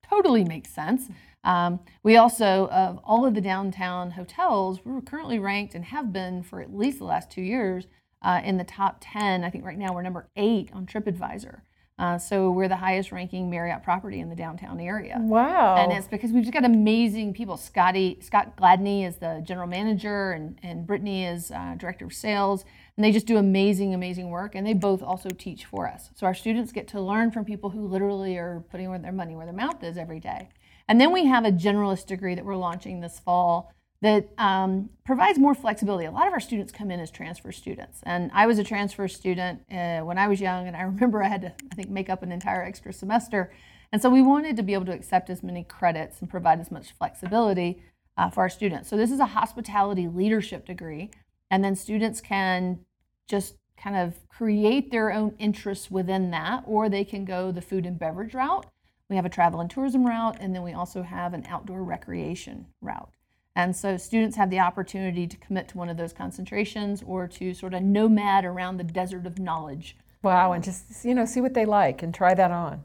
totally 0.10 0.44
makes 0.44 0.72
sense. 0.72 1.10
Um, 1.44 1.80
we 2.02 2.18
also, 2.18 2.68
of 2.70 3.00
all 3.04 3.26
of 3.26 3.36
the 3.36 3.42
downtown 3.42 4.12
hotels, 4.12 4.80
we're 4.84 5.02
currently 5.02 5.38
ranked 5.38 5.76
and 5.76 5.86
have 5.86 6.12
been 6.12 6.42
for 6.42 6.60
at 6.60 6.76
least 6.76 6.98
the 6.98 7.06
last 7.06 7.30
two 7.30 7.44
years 7.44 7.86
uh, 8.28 8.42
in 8.44 8.58
the 8.58 8.64
top 8.66 8.98
10. 9.00 9.46
I 9.46 9.50
think 9.50 9.64
right 9.64 9.78
now 9.78 9.94
we're 9.94 10.02
number 10.02 10.28
eight 10.36 10.70
on 10.74 10.86
TripAdvisor. 10.86 11.62
Uh, 11.98 12.18
so 12.18 12.52
we're 12.52 12.68
the 12.68 12.76
highest 12.76 13.12
ranking 13.12 13.50
Marriott 13.50 13.82
property 13.82 14.20
in 14.20 14.30
the 14.30 14.36
downtown 14.36 14.80
area. 14.80 15.18
Wow. 15.20 15.78
And 15.78 15.92
it's 15.94 16.08
because 16.08 16.32
we've 16.32 16.44
just 16.44 16.54
got 16.54 16.66
amazing 16.66 17.34
people. 17.34 17.58
Scotty 17.58 18.20
Scott 18.22 18.56
Gladney 18.56 19.08
is 19.08 19.16
the 19.16 19.42
general 19.44 19.66
manager, 19.66 20.34
and 20.34 20.60
and 20.62 20.86
Brittany 20.86 21.26
is 21.26 21.50
uh, 21.50 21.74
director 21.76 22.06
of 22.06 22.14
sales, 22.14 22.66
and 22.96 23.04
they 23.04 23.12
just 23.12 23.26
do 23.26 23.38
amazing, 23.38 23.96
amazing 23.96 24.30
work. 24.30 24.54
And 24.54 24.68
they 24.68 24.74
both 24.74 25.02
also 25.02 25.30
teach 25.30 25.66
for 25.66 25.88
us. 25.88 26.12
So 26.14 26.28
our 26.28 26.36
students 26.36 26.72
get 26.72 26.88
to 26.90 27.02
learn 27.02 27.32
from 27.32 27.46
people 27.46 27.72
who 27.72 27.88
literally 27.88 28.38
are 28.38 28.64
putting 28.70 28.92
their 29.02 29.12
money 29.12 29.36
where 29.36 29.48
their 29.48 29.56
mouth 29.56 29.84
is 29.84 29.98
every 29.98 30.20
day. 30.20 30.50
And 30.88 31.02
then 31.02 31.12
we 31.12 31.26
have 31.26 31.46
a 31.46 31.52
generalist 31.52 32.06
degree 32.06 32.36
that 32.36 32.46
we're 32.46 32.58
launching 32.58 33.00
this 33.00 33.20
fall 33.20 33.74
that 34.02 34.30
um, 34.38 34.90
provides 35.06 35.40
more 35.40 35.56
flexibility. 35.56 36.06
A 36.06 36.12
lot 36.12 36.28
of 36.28 36.34
our 36.34 36.40
students 36.40 36.72
come 36.72 36.92
in 36.92 37.00
as 37.00 37.10
transfer 37.10 37.52
students, 37.52 38.02
and 38.04 38.30
I 38.34 38.46
was 38.46 38.60
a 38.60 38.64
transfer 38.64 39.08
student 39.08 39.62
uh, 39.72 40.00
when 40.02 40.18
I 40.18 40.28
was 40.28 40.40
young, 40.40 40.68
and 40.68 40.76
I 40.76 40.82
remember 40.84 41.24
I 41.24 41.28
had 41.28 41.42
to, 41.42 41.54
I 41.72 41.76
think, 41.76 41.90
make 41.90 42.10
up 42.10 42.24
an 42.24 42.32
entire 42.32 42.64
extra 42.64 42.94
semester. 42.94 43.52
And 43.92 44.02
so 44.02 44.10
we 44.10 44.22
wanted 44.22 44.58
to 44.58 44.64
be 44.64 44.74
able 44.74 44.86
to 44.86 44.94
accept 44.94 45.30
as 45.30 45.42
many 45.42 45.64
credits 45.64 46.20
and 46.20 46.30
provide 46.30 46.60
as 46.60 46.70
much 46.70 46.92
flexibility 46.92 47.82
uh, 48.18 48.30
for 48.30 48.42
our 48.42 48.50
students. 48.50 48.90
So 48.90 48.98
this 48.98 49.12
is 49.12 49.20
a 49.20 49.28
hospitality 49.28 50.08
leadership 50.08 50.66
degree, 50.66 51.12
and 51.50 51.64
then 51.64 51.76
students 51.76 52.22
can 52.22 52.80
just 53.28 53.56
kind 53.78 53.96
of 53.96 54.28
create 54.30 54.92
their 54.92 55.12
own 55.12 55.36
interests 55.38 55.90
within 55.90 56.32
that, 56.32 56.64
or 56.66 56.90
they 56.90 57.06
can 57.06 57.26
go 57.26 57.52
the 57.52 57.62
food 57.62 57.86
and 57.86 57.98
beverage 57.98 58.34
route. 58.34 58.66
We 59.10 59.16
have 59.16 59.26
a 59.26 59.30
travel 59.30 59.62
and 59.62 59.70
tourism 59.70 60.06
route, 60.06 60.38
and 60.40 60.54
then 60.54 60.64
we 60.64 60.74
also 60.74 61.04
have 61.04 61.34
an 61.34 61.46
outdoor 61.48 61.84
recreation 61.84 62.68
route. 62.82 63.10
And 63.58 63.76
so 63.76 63.98
students 63.98 64.38
have 64.38 64.52
the 64.52 64.60
opportunity 64.60 65.26
to 65.26 65.36
commit 65.38 65.68
to 65.70 65.80
one 65.80 65.90
of 65.90 65.98
those 65.98 66.14
concentrations 66.14 67.02
or 67.04 67.28
to 67.30 67.56
sort 67.56 67.74
of 67.74 67.82
nomad 67.82 68.46
around 68.46 68.78
the 68.78 68.84
desert 68.84 69.26
of 69.26 69.40
knowledge. 69.40 69.98
wow, 70.22 70.52
and 70.52 70.64
just 70.64 71.04
you 71.04 71.16
know 71.16 71.26
see 71.26 71.42
what 71.42 71.56
they 71.56 71.66
like 71.66 72.04
and 72.04 72.14
try 72.14 72.36
that 72.36 72.52
on. 72.52 72.84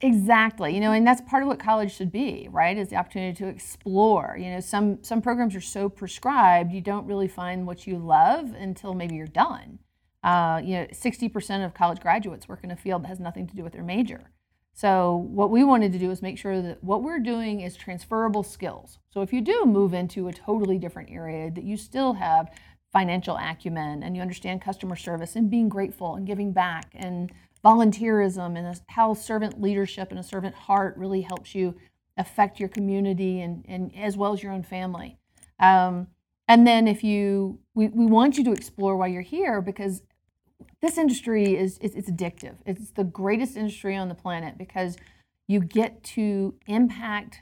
Exactly. 0.00 0.74
You 0.74 0.80
know, 0.80 0.92
and 0.92 1.06
that's 1.06 1.20
part 1.20 1.42
of 1.42 1.46
what 1.46 1.58
college 1.58 1.94
should 1.94 2.10
be, 2.10 2.48
right? 2.50 2.78
Is 2.78 2.88
the 2.88 2.96
opportunity 2.96 3.36
to 3.36 3.48
explore. 3.48 4.34
You 4.40 4.48
know, 4.50 4.60
some 4.60 5.04
some 5.04 5.20
programs 5.20 5.54
are 5.54 5.60
so 5.60 5.90
prescribed, 5.90 6.72
you 6.72 6.80
don't 6.80 7.06
really 7.06 7.28
find 7.28 7.66
what 7.66 7.86
you 7.86 7.98
love 7.98 8.54
until 8.54 8.94
maybe 8.94 9.16
you're 9.16 9.26
done. 9.26 9.78
Uh, 10.22 10.58
you 10.64 10.74
know, 10.76 10.86
60% 10.86 11.66
of 11.66 11.74
college 11.74 12.00
graduates 12.00 12.48
work 12.48 12.64
in 12.64 12.70
a 12.70 12.76
field 12.76 13.04
that 13.04 13.08
has 13.08 13.20
nothing 13.20 13.46
to 13.46 13.54
do 13.54 13.62
with 13.62 13.74
their 13.74 13.82
major. 13.82 14.30
So 14.76 15.28
what 15.30 15.50
we 15.50 15.62
wanted 15.62 15.92
to 15.92 16.00
do 16.00 16.10
is 16.10 16.20
make 16.20 16.36
sure 16.36 16.60
that 16.60 16.82
what 16.82 17.04
we're 17.04 17.20
doing 17.20 17.60
is 17.60 17.76
transferable 17.76 18.42
skills. 18.42 18.98
So 19.08 19.22
if 19.22 19.32
you 19.32 19.40
do 19.40 19.64
move 19.64 19.94
into 19.94 20.26
a 20.26 20.32
totally 20.32 20.78
different 20.78 21.10
area, 21.10 21.48
that 21.52 21.62
you 21.62 21.76
still 21.76 22.14
have 22.14 22.50
financial 22.92 23.36
acumen 23.36 24.02
and 24.02 24.16
you 24.16 24.22
understand 24.22 24.60
customer 24.60 24.96
service 24.96 25.36
and 25.36 25.48
being 25.48 25.68
grateful 25.68 26.16
and 26.16 26.26
giving 26.26 26.52
back 26.52 26.90
and 26.94 27.30
volunteerism 27.64 28.58
and 28.58 28.80
how 28.88 29.14
servant 29.14 29.62
leadership 29.62 30.10
and 30.10 30.18
a 30.18 30.24
servant 30.24 30.54
heart 30.56 30.96
really 30.96 31.22
helps 31.22 31.54
you 31.54 31.76
affect 32.16 32.58
your 32.58 32.68
community 32.68 33.40
and, 33.40 33.64
and 33.68 33.94
as 33.96 34.16
well 34.16 34.32
as 34.32 34.42
your 34.42 34.52
own 34.52 34.62
family. 34.64 35.18
Um, 35.60 36.08
and 36.48 36.66
then 36.66 36.88
if 36.88 37.04
you, 37.04 37.60
we, 37.74 37.88
we 37.88 38.06
want 38.06 38.36
you 38.36 38.44
to 38.44 38.52
explore 38.52 38.96
why 38.96 39.06
you're 39.06 39.22
here 39.22 39.60
because 39.60 40.02
this 40.80 40.98
industry 40.98 41.56
is 41.56 41.78
it's, 41.80 42.10
addictive. 42.10 42.56
It's 42.66 42.90
the 42.90 43.04
greatest 43.04 43.56
industry 43.56 43.96
on 43.96 44.08
the 44.08 44.14
planet 44.14 44.58
because 44.58 44.96
you 45.46 45.60
get 45.60 46.02
to 46.04 46.54
impact 46.66 47.40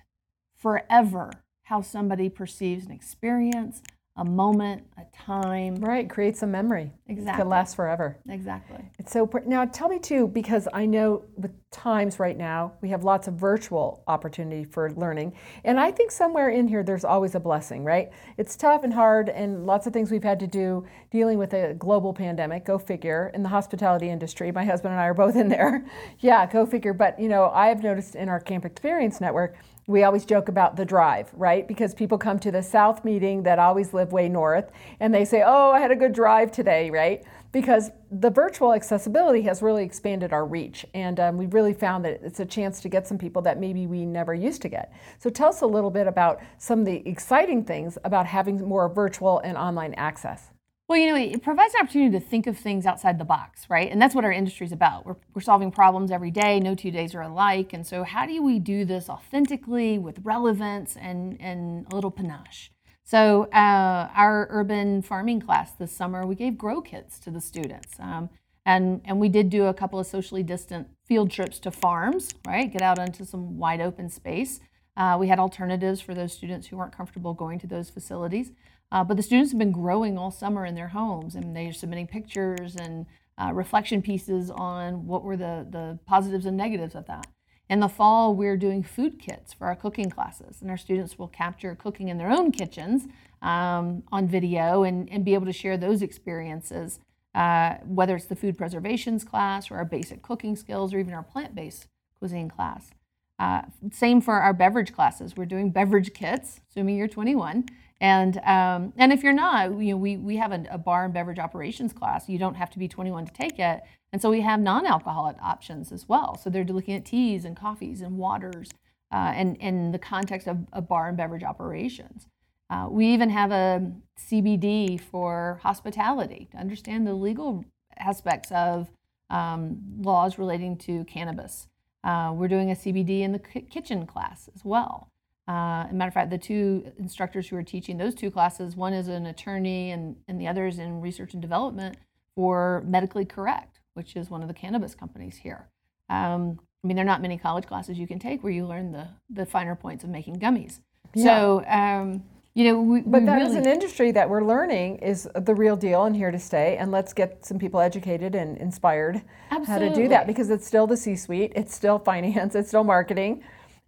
forever 0.57 1.31
how 1.65 1.81
somebody 1.81 2.29
perceives 2.29 2.87
an 2.87 2.93
experience, 2.93 3.83
a 4.17 4.25
moment, 4.25 4.83
a 4.99 5.05
time. 5.17 5.77
Right, 5.77 6.09
creates 6.09 6.43
a 6.43 6.47
memory. 6.47 6.93
Exactly. 7.09 7.43
Can 7.43 7.49
last 7.49 7.77
forever. 7.77 8.19
Exactly. 8.29 8.79
It's 8.99 9.13
so 9.13 9.29
now 9.47 9.65
tell 9.65 9.89
me 9.89 9.99
too, 9.99 10.29
because 10.29 10.69
I 10.73 10.85
know 10.85 11.25
with 11.37 11.53
times 11.71 12.19
right 12.19 12.37
now 12.37 12.75
we 12.83 12.91
have 12.91 13.05
lots 13.05 13.27
of 13.27 13.35
virtual 13.35 14.03
opportunity 14.07 14.65
for 14.65 14.91
learning, 14.93 15.33
and 15.65 15.81
I 15.81 15.91
think 15.91 16.11
somewhere 16.11 16.51
in 16.51 16.69
here 16.69 16.83
there's 16.83 17.05
always 17.05 17.35
a 17.35 17.41
blessing, 17.41 17.85
right? 17.85 18.11
It's 18.37 18.55
tough 18.55 18.85
and 18.85 18.93
hard, 18.93 19.31
and 19.31 19.65
lots 19.65 19.87
of 19.87 19.95
things 19.95 20.11
we've 20.11 20.23
had 20.23 20.41
to 20.41 20.47
do 20.47 20.85
dealing 21.11 21.39
with 21.39 21.55
a 21.55 21.75
global 21.75 22.13
pandemic. 22.13 22.67
Go 22.67 22.79
figure. 22.79 23.31
In 23.33 23.43
the 23.43 23.49
hospitality 23.49 24.11
industry, 24.11 24.53
my 24.53 24.65
husband 24.65 24.93
and 24.93 25.01
I 25.01 25.07
are 25.07 25.15
both 25.15 25.37
in 25.37 25.49
there. 25.49 25.87
yeah, 26.21 26.45
go 26.45 26.67
figure. 26.67 26.93
But 26.93 27.19
you 27.19 27.29
know, 27.29 27.51
I 27.55 27.69
have 27.69 27.83
noticed 27.83 28.15
in 28.15 28.29
our 28.29 28.41
Camp 28.41 28.67
Experience 28.67 29.21
Network 29.21 29.57
we 29.93 30.05
always 30.05 30.25
joke 30.25 30.49
about 30.49 30.77
the 30.77 30.85
drive, 30.85 31.31
right? 31.35 31.69
Because 31.69 31.95
people 31.95 32.19
come 32.19 32.39
to 32.41 32.51
the 32.51 32.63
South 32.63 33.05
meeting 33.05 33.43
that 33.45 33.59
always 33.59 33.93
live 33.93 34.13
way 34.13 34.29
north 34.29 34.71
and 34.99 35.15
they 35.15 35.25
say, 35.25 35.43
oh, 35.47 35.71
I 35.71 35.79
had 35.79 35.91
a 35.91 35.97
good 35.97 36.13
drive 36.13 36.51
today, 36.51 36.91
right? 36.91 37.23
Because 37.53 37.91
the 38.11 38.31
virtual 38.31 38.73
accessibility 38.73 39.43
has 39.43 39.61
really 39.61 39.85
expanded 39.85 40.33
our 40.33 40.47
reach. 40.47 40.87
And 40.95 41.21
um, 41.21 41.37
we've 41.37 41.53
really 41.53 41.75
found 41.75 42.05
that 42.07 42.21
it's 42.23 42.41
a 42.41 42.47
chance 42.47 42.81
to 42.81 42.89
get 42.89 43.07
some 43.07 43.19
people 43.19 43.43
that 43.43 43.61
maybe 43.61 43.87
we 43.87 44.07
never 44.07 44.35
used 44.35 44.63
to 44.63 44.69
get. 44.69 44.93
So 45.19 45.29
tell 45.29 45.51
us 45.51 45.61
a 45.61 45.67
little 45.67 45.91
bit 45.91 46.07
about 46.07 46.41
some 46.57 46.81
of 46.81 46.87
the 46.87 47.07
exciting 47.07 47.63
things 47.65 47.99
about 48.05 48.27
having 48.27 48.67
more 48.67 48.89
virtual 48.89 49.41
and 49.41 49.59
online 49.59 49.93
access. 49.95 50.51
Well, 50.89 50.99
you 50.99 51.07
know, 51.07 51.17
it 51.17 51.43
provides 51.43 51.75
an 51.75 51.83
opportunity 51.83 52.19
to 52.19 52.25
think 52.25 52.47
of 52.47 52.59
things 52.59 52.87
outside 52.87 53.19
the 53.19 53.25
box, 53.25 53.71
right? 53.71 53.91
And 53.91 54.03
that's 54.03 54.15
what 54.15 54.25
our 54.25 54.33
industry 54.33 54.67
is 54.67 54.73
about. 54.73 55.07
We're, 55.07 55.17
we're 55.35 55.41
solving 55.41 55.71
problems 55.71 56.11
every 56.11 56.31
day. 56.31 56.61
No 56.61 56.75
two 56.75 56.91
days 56.91 57.15
are 57.15 57.23
alike. 57.23 57.73
And 57.73 57.87
so, 57.87 58.03
how 58.03 58.27
do 58.27 58.43
we 58.43 58.59
do 58.59 58.85
this 58.85 59.09
authentically 59.09 59.99
with 59.99 60.19
relevance 60.23 60.97
and, 60.97 61.41
and 61.41 61.87
a 61.91 61.95
little 61.95 62.11
panache? 62.11 62.71
So, 63.05 63.45
uh, 63.53 64.11
our 64.15 64.49
urban 64.51 65.03
farming 65.03 65.41
class 65.41 65.73
this 65.73 65.93
summer, 65.93 66.27
we 66.27 66.35
gave 66.35 66.59
grow 66.59 66.83
kits 66.83 67.19
to 67.21 67.31
the 67.31 67.41
students. 67.41 67.95
Um, 67.99 68.29
and, 68.67 69.01
and 69.05 69.19
we 69.19 69.29
did 69.29 69.51
do 69.51 69.65
a 69.67 69.75
couple 69.75 69.99
of 69.99 70.07
socially 70.07 70.43
distant 70.43 70.89
field 71.05 71.31
trips 71.31 71.59
to 71.61 71.71
farms, 71.71 72.35
right? 72.47 72.71
Get 72.71 72.83
out 72.83 72.99
into 72.99 73.25
some 73.25 73.57
wide 73.57 73.81
open 73.81 74.09
space. 74.09 74.61
Uh, 74.97 75.17
we 75.19 75.29
had 75.29 75.39
alternatives 75.39 76.01
for 76.01 76.15
those 76.15 76.33
students 76.33 76.67
who 76.67 76.77
weren't 76.77 76.95
comfortable 76.95 77.35
going 77.35 77.59
to 77.61 77.67
those 77.67 77.89
facilities. 77.89 78.53
Uh, 78.93 79.03
but 79.03 79.17
the 79.17 79.23
students 79.23 79.51
have 79.51 79.59
been 79.59 79.73
growing 79.73 80.19
all 80.19 80.31
summer 80.31 80.67
in 80.67 80.75
their 80.75 80.89
homes, 80.89 81.35
and 81.35 81.57
they're 81.57 81.73
submitting 81.73 82.07
pictures 82.07 82.77
and 82.77 83.07
uh, 83.39 83.51
reflection 83.55 84.03
pieces 84.03 84.51
on 84.51 85.07
what 85.07 85.25
were 85.25 85.37
the, 85.37 85.67
the 85.71 85.99
positives 86.07 86.45
and 86.45 86.59
negatives 86.59 86.95
of 86.95 87.07
that. 87.07 87.27
In 87.71 87.81
the 87.81 87.89
fall, 87.89 88.35
we're 88.35 88.59
doing 88.59 88.83
food 88.83 89.19
kits 89.19 89.55
for 89.55 89.67
our 89.67 89.75
cooking 89.75 90.11
classes, 90.11 90.61
and 90.61 90.71
our 90.71 90.77
students 90.77 91.19
will 91.19 91.29
capture 91.29 91.75
cooking 91.75 92.09
in 92.09 92.19
their 92.19 92.31
own 92.31 92.53
kitchens 92.53 93.09
um, 93.41 94.03
on 94.13 94.29
video 94.29 94.83
and, 94.83 95.11
and 95.11 95.25
be 95.25 95.33
able 95.33 95.47
to 95.47 95.55
share 95.55 95.79
those 95.79 96.03
experiences, 96.03 97.01
uh, 97.35 97.77
whether 97.87 98.15
it's 98.15 98.27
the 98.27 98.37
food 98.37 98.59
preservations 98.59 99.25
class 99.25 99.71
or 99.71 99.77
our 99.77 99.87
basic 99.87 100.21
cooking 100.21 100.55
skills 100.55 100.93
or 100.93 100.99
even 100.99 101.15
our 101.15 101.23
plant 101.23 101.55
based 101.55 101.87
cuisine 102.19 102.51
class. 102.51 102.91
Uh, 103.39 103.63
same 103.91 104.21
for 104.21 104.35
our 104.35 104.53
beverage 104.53 104.93
classes. 104.93 105.35
We're 105.35 105.47
doing 105.47 105.71
beverage 105.71 106.13
kits, 106.13 106.61
assuming 106.71 106.97
you're 106.97 107.09
21. 107.09 107.67
And 108.03 108.39
um, 108.39 108.93
and 108.97 109.13
if 109.13 109.23
you're 109.23 109.33
not, 109.33 109.79
you 109.81 109.93
know, 109.93 109.97
we 109.97 110.17
we 110.17 110.37
have 110.37 110.51
a, 110.51 110.65
a, 110.73 110.77
bar 110.77 111.05
and 111.05 111.15
beverage 111.15 111.39
operations 111.39 111.93
class. 111.93 112.29
You 112.29 112.37
don't 112.37 112.57
have 112.57 112.69
to 112.71 112.79
be 112.81 112.89
21 112.89 113.27
to 113.27 113.33
take 113.33 113.61
it. 113.61 113.81
And 114.13 114.21
so 114.21 114.29
we 114.29 114.41
have 114.41 114.59
non-alcoholic 114.59 115.37
options 115.41 115.93
as 115.93 116.09
well. 116.09 116.37
So 116.37 116.51
they're 116.51 116.65
looking 116.65 116.95
at 116.95 117.05
teas 117.05 117.45
and 117.45 117.57
coffees 117.57 118.01
and 118.01 118.19
waters, 118.19 118.71
uh, 119.13 119.33
and 119.37 119.57
in 119.59 119.93
the 119.93 120.01
context 120.01 120.49
of, 120.49 120.67
of 120.73 120.89
bar 120.89 121.07
and 121.07 121.17
beverage 121.17 121.45
operations. 121.45 122.27
Uh, 122.69 122.89
we 122.91 123.07
even 123.07 123.31
have 123.31 123.53
a 123.53 123.93
CBD 124.19 125.01
for 125.01 125.61
hospitality 125.63 126.49
to 126.51 126.57
understand 126.57 127.07
the 127.07 127.15
legal 127.15 127.65
aspects 127.99 128.51
of 128.51 128.91
um, 129.31 129.79
laws 130.01 130.39
relating 130.39 130.77
to 130.79 131.05
cannabis. 131.05 131.69
Uh, 132.03 132.33
we're 132.35 132.49
doing 132.49 132.73
a 132.73 132.75
CBD 132.75 133.21
in 133.21 133.31
the 133.31 133.39
kitchen 133.39 134.07
class 134.07 134.49
as 134.57 134.65
well. 134.65 135.12
Uh, 135.53 135.85
as 135.85 135.91
a 135.91 135.95
matter 135.95 136.09
of 136.09 136.15
fact, 136.15 136.31
the 136.31 136.39
two 136.39 136.91
instructors 136.99 137.49
who 137.49 137.57
are 137.57 137.63
teaching 137.63 137.99
those 137.99 138.15
two 138.15 138.31
classes, 138.31 138.75
one 138.75 138.95
is 138.95 139.09
an 139.09 139.27
attorney 139.27 139.91
and, 139.91 140.17
and 140.27 140.41
the 140.41 140.47
other 140.47 140.67
is 140.67 140.79
in 140.79 141.01
research 141.01 141.35
and 141.35 141.43
development 141.43 141.97
for 142.35 142.83
medically 142.87 143.27
correct, 143.27 143.81
which 143.93 144.17
is 144.17 144.31
one 144.31 144.41
of 144.41 144.49
the 144.49 144.55
cannabis 144.55 144.95
companies 144.95 145.37
here. 145.37 145.69
Um, 146.09 146.59
I 146.83 146.87
mean, 146.87 146.97
there 146.97 147.05
are 147.05 147.07
not 147.07 147.21
many 147.21 147.37
college 147.37 147.67
classes 147.67 147.99
you 147.99 148.07
can 148.07 148.19
take 148.19 148.43
where 148.43 148.53
you 148.53 148.67
learn 148.67 148.93
the, 148.93 149.09
the 149.29 149.45
finer 149.45 149.75
points 149.75 150.05
of 150.05 150.11
making 150.11 150.37
gummies. 150.37 150.81
Yeah. 151.15 151.25
So, 151.25 151.65
um, 151.67 152.25
you 152.55 152.65
know, 152.65 152.81
we, 152.81 153.01
But 153.03 153.21
we 153.21 153.27
that 153.27 153.35
really, 153.35 153.51
is 153.51 153.57
an 153.57 153.67
industry 153.67 154.11
that 154.13 154.31
we're 154.31 154.45
learning 154.45 154.99
is 154.99 155.29
the 155.35 155.55
real 155.55 155.77
deal 155.77 156.05
and 156.05 156.17
here 156.17 156.31
to 156.31 156.39
stay. 156.39 156.79
And 156.79 156.91
let's 156.91 157.13
get 157.13 157.45
some 157.45 157.59
people 157.59 157.81
educated 157.81 158.35
and 158.35 158.57
inspired 158.57 159.21
how 159.49 159.79
to 159.79 159.95
do 159.95 160.09
that 160.09 160.27
because 160.27 160.49
it's 160.49 160.67
still 160.67 160.87
the 160.87 160.97
C 160.97 161.15
suite, 161.15 161.53
it's 161.55 161.75
still 161.75 161.99
finance, 161.99 162.55
it's 162.55 162.69
still 162.69 162.85
marketing, 162.85 163.43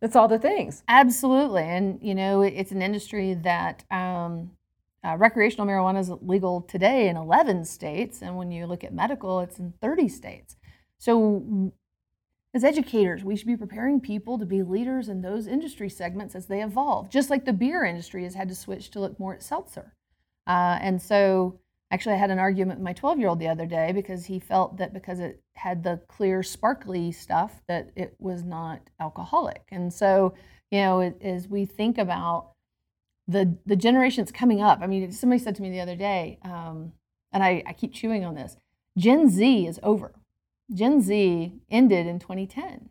it's 0.04 0.16
all 0.16 0.28
the 0.28 0.38
things. 0.38 0.82
Absolutely, 0.88 1.62
and 1.62 1.98
you 2.02 2.14
know 2.14 2.42
it's 2.42 2.72
an 2.72 2.82
industry 2.82 3.34
that 3.34 3.84
um, 3.90 4.50
uh, 5.04 5.16
recreational 5.16 5.66
marijuana 5.66 6.00
is 6.00 6.10
legal 6.22 6.62
today 6.62 7.08
in 7.08 7.16
11 7.16 7.64
states, 7.64 8.22
and 8.22 8.36
when 8.36 8.50
you 8.50 8.66
look 8.66 8.84
at 8.84 8.92
medical, 8.92 9.40
it's 9.40 9.58
in 9.58 9.72
30 9.80 10.08
states. 10.08 10.56
So, 10.98 11.72
as 12.54 12.64
educators, 12.64 13.24
we 13.24 13.36
should 13.36 13.46
be 13.46 13.56
preparing 13.56 14.00
people 14.00 14.38
to 14.38 14.46
be 14.46 14.62
leaders 14.62 15.08
in 15.08 15.22
those 15.22 15.46
industry 15.46 15.88
segments 15.88 16.34
as 16.34 16.46
they 16.46 16.62
evolve. 16.62 17.10
Just 17.10 17.30
like 17.30 17.44
the 17.44 17.52
beer 17.52 17.84
industry 17.84 18.24
has 18.24 18.34
had 18.34 18.48
to 18.48 18.54
switch 18.54 18.90
to 18.92 19.00
look 19.00 19.18
more 19.18 19.34
at 19.34 19.42
seltzer, 19.42 19.94
uh, 20.46 20.78
and 20.80 21.00
so 21.02 21.60
actually, 21.94 22.14
I 22.14 22.18
had 22.18 22.32
an 22.32 22.40
argument 22.40 22.80
with 22.80 22.84
my 22.84 22.92
12 22.92 23.20
year 23.20 23.28
old 23.28 23.38
the 23.38 23.46
other 23.48 23.66
day 23.66 23.92
because 23.92 24.26
he 24.26 24.40
felt 24.40 24.78
that 24.78 24.92
because 24.92 25.20
it 25.20 25.40
had 25.54 25.84
the 25.84 26.00
clear, 26.08 26.42
sparkly 26.42 27.12
stuff, 27.12 27.62
that 27.68 27.90
it 27.94 28.16
was 28.18 28.42
not 28.42 28.80
alcoholic. 28.98 29.62
And 29.70 29.94
so, 29.94 30.34
you 30.72 30.80
know, 30.80 31.00
as 31.20 31.46
we 31.46 31.64
think 31.64 31.96
about 31.96 32.50
the 33.28 33.56
the 33.64 33.76
generations 33.76 34.32
coming 34.32 34.60
up, 34.60 34.80
I 34.82 34.88
mean, 34.88 35.12
somebody 35.12 35.40
said 35.40 35.54
to 35.54 35.62
me 35.62 35.70
the 35.70 35.80
other 35.80 35.94
day, 35.94 36.40
um, 36.42 36.92
and 37.32 37.44
I, 37.44 37.62
I 37.64 37.72
keep 37.72 37.94
chewing 37.94 38.24
on 38.24 38.34
this 38.34 38.56
Gen 38.98 39.30
Z 39.30 39.66
is 39.66 39.78
over. 39.84 40.14
Gen 40.74 41.00
Z 41.00 41.52
ended 41.70 42.08
in 42.08 42.18
2010. 42.18 42.88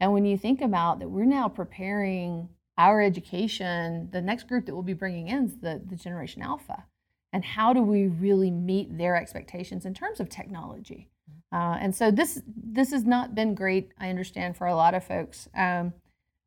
And 0.00 0.12
when 0.12 0.24
you 0.24 0.36
think 0.36 0.60
about 0.60 0.98
that, 0.98 1.10
we're 1.10 1.24
now 1.24 1.48
preparing 1.48 2.48
our 2.76 3.00
education, 3.00 4.08
the 4.10 4.22
next 4.22 4.48
group 4.48 4.66
that 4.66 4.74
we'll 4.74 4.82
be 4.82 4.94
bringing 4.94 5.28
in 5.28 5.44
is 5.44 5.60
the, 5.60 5.80
the 5.86 5.96
Generation 5.96 6.42
Alpha. 6.42 6.86
And 7.32 7.44
how 7.44 7.72
do 7.72 7.82
we 7.82 8.06
really 8.06 8.50
meet 8.50 8.98
their 8.98 9.16
expectations 9.16 9.86
in 9.86 9.94
terms 9.94 10.20
of 10.20 10.28
technology? 10.28 11.08
Uh, 11.52 11.76
and 11.80 11.94
so 11.94 12.10
this 12.10 12.42
this 12.46 12.90
has 12.92 13.04
not 13.04 13.34
been 13.34 13.54
great, 13.54 13.90
I 13.98 14.08
understand, 14.08 14.56
for 14.56 14.66
a 14.66 14.76
lot 14.76 14.94
of 14.94 15.04
folks, 15.04 15.48
um, 15.54 15.92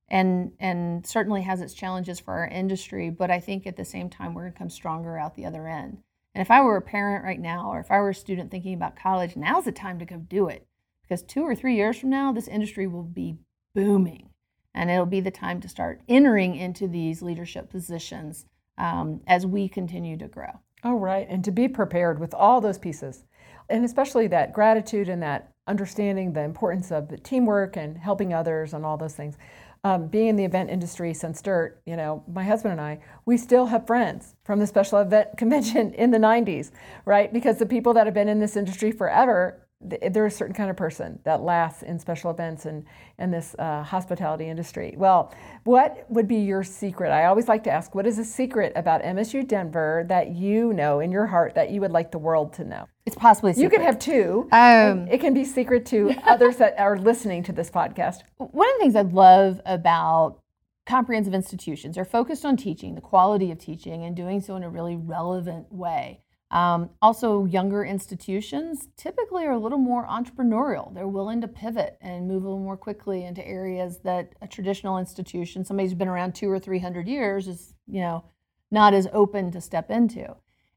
and 0.10 0.52
and 0.60 1.06
certainly 1.06 1.42
has 1.42 1.62
its 1.62 1.74
challenges 1.74 2.20
for 2.20 2.34
our 2.34 2.48
industry. 2.48 3.10
But 3.10 3.32
I 3.32 3.40
think 3.40 3.68
at 3.68 3.76
the 3.76 3.86
same 3.86 4.10
time, 4.10 4.34
we're 4.34 4.44
going 4.44 4.54
to 4.54 4.60
come 4.60 4.70
stronger 4.70 5.18
out 5.18 5.36
the 5.36 5.46
other 5.46 5.68
end. 5.68 5.98
And 6.36 6.42
if 6.42 6.50
I 6.50 6.62
were 6.62 6.78
a 6.78 6.82
parent 6.82 7.24
right 7.24 7.40
now, 7.40 7.70
or 7.72 7.80
if 7.80 7.92
I 7.92 8.00
were 8.00 8.10
a 8.10 8.16
student 8.16 8.50
thinking 8.50 8.74
about 8.74 8.96
college, 8.96 9.36
now's 9.36 9.66
the 9.66 9.72
time 9.72 10.00
to 10.00 10.06
go 10.06 10.18
do 10.18 10.48
it, 10.48 10.66
because 11.04 11.22
two 11.22 11.44
or 11.44 11.56
three 11.56 11.76
years 11.76 11.98
from 11.98 12.10
now, 12.10 12.32
this 12.32 12.48
industry 12.48 12.88
will 12.88 13.04
be 13.04 13.38
booming, 13.76 14.30
and 14.74 14.90
it'll 14.90 15.06
be 15.06 15.20
the 15.22 15.32
time 15.32 15.60
to 15.62 15.70
start 15.70 16.02
entering 16.08 16.56
into 16.56 16.88
these 16.88 17.22
leadership 17.22 17.70
positions 17.70 18.46
um, 18.78 19.22
as 19.28 19.46
we 19.46 19.68
continue 19.68 20.18
to 20.18 20.28
grow. 20.28 20.60
Oh, 20.84 20.96
right. 20.96 21.28
And 21.30 21.44
to 21.46 21.52
be 21.52 21.68
prepared 21.68 22.20
with 22.20 22.34
all 22.34 22.60
those 22.60 22.78
pieces, 22.78 23.24
and 23.70 23.86
especially 23.86 24.28
that 24.28 24.54
gratitude 24.54 25.08
and 25.08 25.24
that 25.24 25.54
understanding 25.68 26.34
the 26.34 26.42
importance 26.42 26.92
of 26.92 27.08
the 27.08 27.18
teamwork 27.18 27.78
and 27.78 27.98
helping 27.98 28.34
others 28.34 28.74
and 28.74 28.86
all 28.86 28.98
those 28.98 29.16
things. 29.16 29.38
Um, 29.86 30.08
being 30.08 30.28
in 30.28 30.36
the 30.38 30.46
event 30.46 30.70
industry 30.70 31.14
since 31.14 31.42
dirt, 31.42 31.82
you 31.86 31.98
know, 31.98 32.24
my 32.32 32.44
husband 32.44 32.74
and 32.74 32.82
I, 32.82 33.00
we 33.26 33.38
still 33.38 33.66
have 33.66 33.86
friends 33.86 34.36
from 34.46 34.60
the 34.60 34.68
special 34.68 35.00
event 35.00 35.30
convention 35.38 35.94
in 35.94 36.12
the 36.12 36.18
90s, 36.18 36.72
right? 37.06 37.32
Because 37.32 37.58
the 37.58 37.66
people 37.66 37.94
that 37.94 38.06
have 38.06 38.14
been 38.14 38.30
in 38.30 38.40
this 38.40 38.56
industry 38.56 38.92
forever, 38.92 39.63
they're 39.84 40.26
a 40.26 40.32
certain 40.32 40.56
kind 40.56 40.70
of 40.70 40.78
person 40.78 41.20
that 41.24 41.42
lasts 41.42 41.84
in 41.84 42.00
special 42.00 42.32
events 42.32 42.66
and, 42.66 42.86
and 43.18 43.34
this 43.34 43.56
uh, 43.60 43.84
hospitality 43.84 44.48
industry. 44.48 44.94
Well, 44.98 45.34
what 45.64 46.06
would 46.10 46.28
be 46.28 46.38
your 46.38 46.64
secret? 46.64 47.12
I 47.12 47.26
always 47.26 47.48
like 47.48 47.64
to 47.66 47.72
ask, 47.72 47.94
what 47.94 48.08
is 48.08 48.18
a 48.18 48.26
secret 48.26 48.74
about 48.76 49.04
MSU 49.04 49.48
Denver 49.48 50.06
that 50.08 50.32
you 50.32 50.74
know 50.74 51.00
in 51.00 51.12
your 51.12 51.28
heart 51.28 51.56
that 51.56 51.72
you 51.72 51.82
would 51.82 51.92
like 51.92 52.12
the 52.12 52.18
world 52.18 52.54
to 52.54 52.64
know? 52.64 52.88
It's 53.06 53.16
possibly 53.16 53.54
You 53.56 53.70
could 53.70 53.82
have 53.82 54.00
two. 54.00 54.48
Um, 54.52 55.08
it 55.10 55.20
can 55.20 55.34
be 55.34 55.44
secret 55.44 55.86
to 55.88 56.14
others 56.24 56.58
that 56.58 56.80
are 56.80 56.98
listening 56.98 57.44
to 57.44 57.52
this 57.52 57.70
podcast. 57.70 58.22
One 58.38 58.68
of 58.70 58.76
the 58.76 58.80
things 58.80 58.96
I 58.96 59.02
love 59.02 59.60
about 59.66 60.40
comprehensive 60.86 61.34
institutions 61.34 61.98
are 61.98 62.06
focused 62.06 62.46
on 62.46 62.58
teaching, 62.58 62.96
the 62.96 63.02
quality 63.02 63.52
of 63.52 63.58
teaching, 63.58 64.04
and 64.04 64.16
doing 64.16 64.42
so 64.42 64.56
in 64.56 64.64
a 64.64 64.70
really 64.70 64.96
relevant 64.96 65.72
way. 65.72 66.23
Um, 66.54 66.92
also, 67.02 67.46
younger 67.46 67.84
institutions 67.84 68.88
typically 68.96 69.44
are 69.46 69.54
a 69.54 69.60
little 69.60 69.80
more 69.80 70.08
entrepreneurial. 70.08 70.94
They're 70.94 71.08
willing 71.08 71.42
to 71.42 71.48
pivot 71.48 71.98
and 72.00 72.28
move 72.28 72.44
a 72.44 72.48
little 72.48 72.64
more 72.64 72.78
quickly 72.78 73.26
into 73.26 73.46
areas 73.46 74.00
that 74.04 74.34
a 74.40 74.48
traditional 74.48 75.00
institution, 75.00 75.66
somebody 75.66 75.88
who's 75.88 75.98
been 75.98 76.08
around 76.08 76.36
two 76.36 76.52
or 76.52 76.60
three 76.60 76.78
hundred 76.80 77.08
years, 77.08 77.48
is 77.48 77.74
you 77.88 78.02
know 78.02 78.24
not 78.70 78.94
as 78.94 79.08
open 79.14 79.52
to 79.52 79.62
step 79.62 79.90
into. 79.90 80.36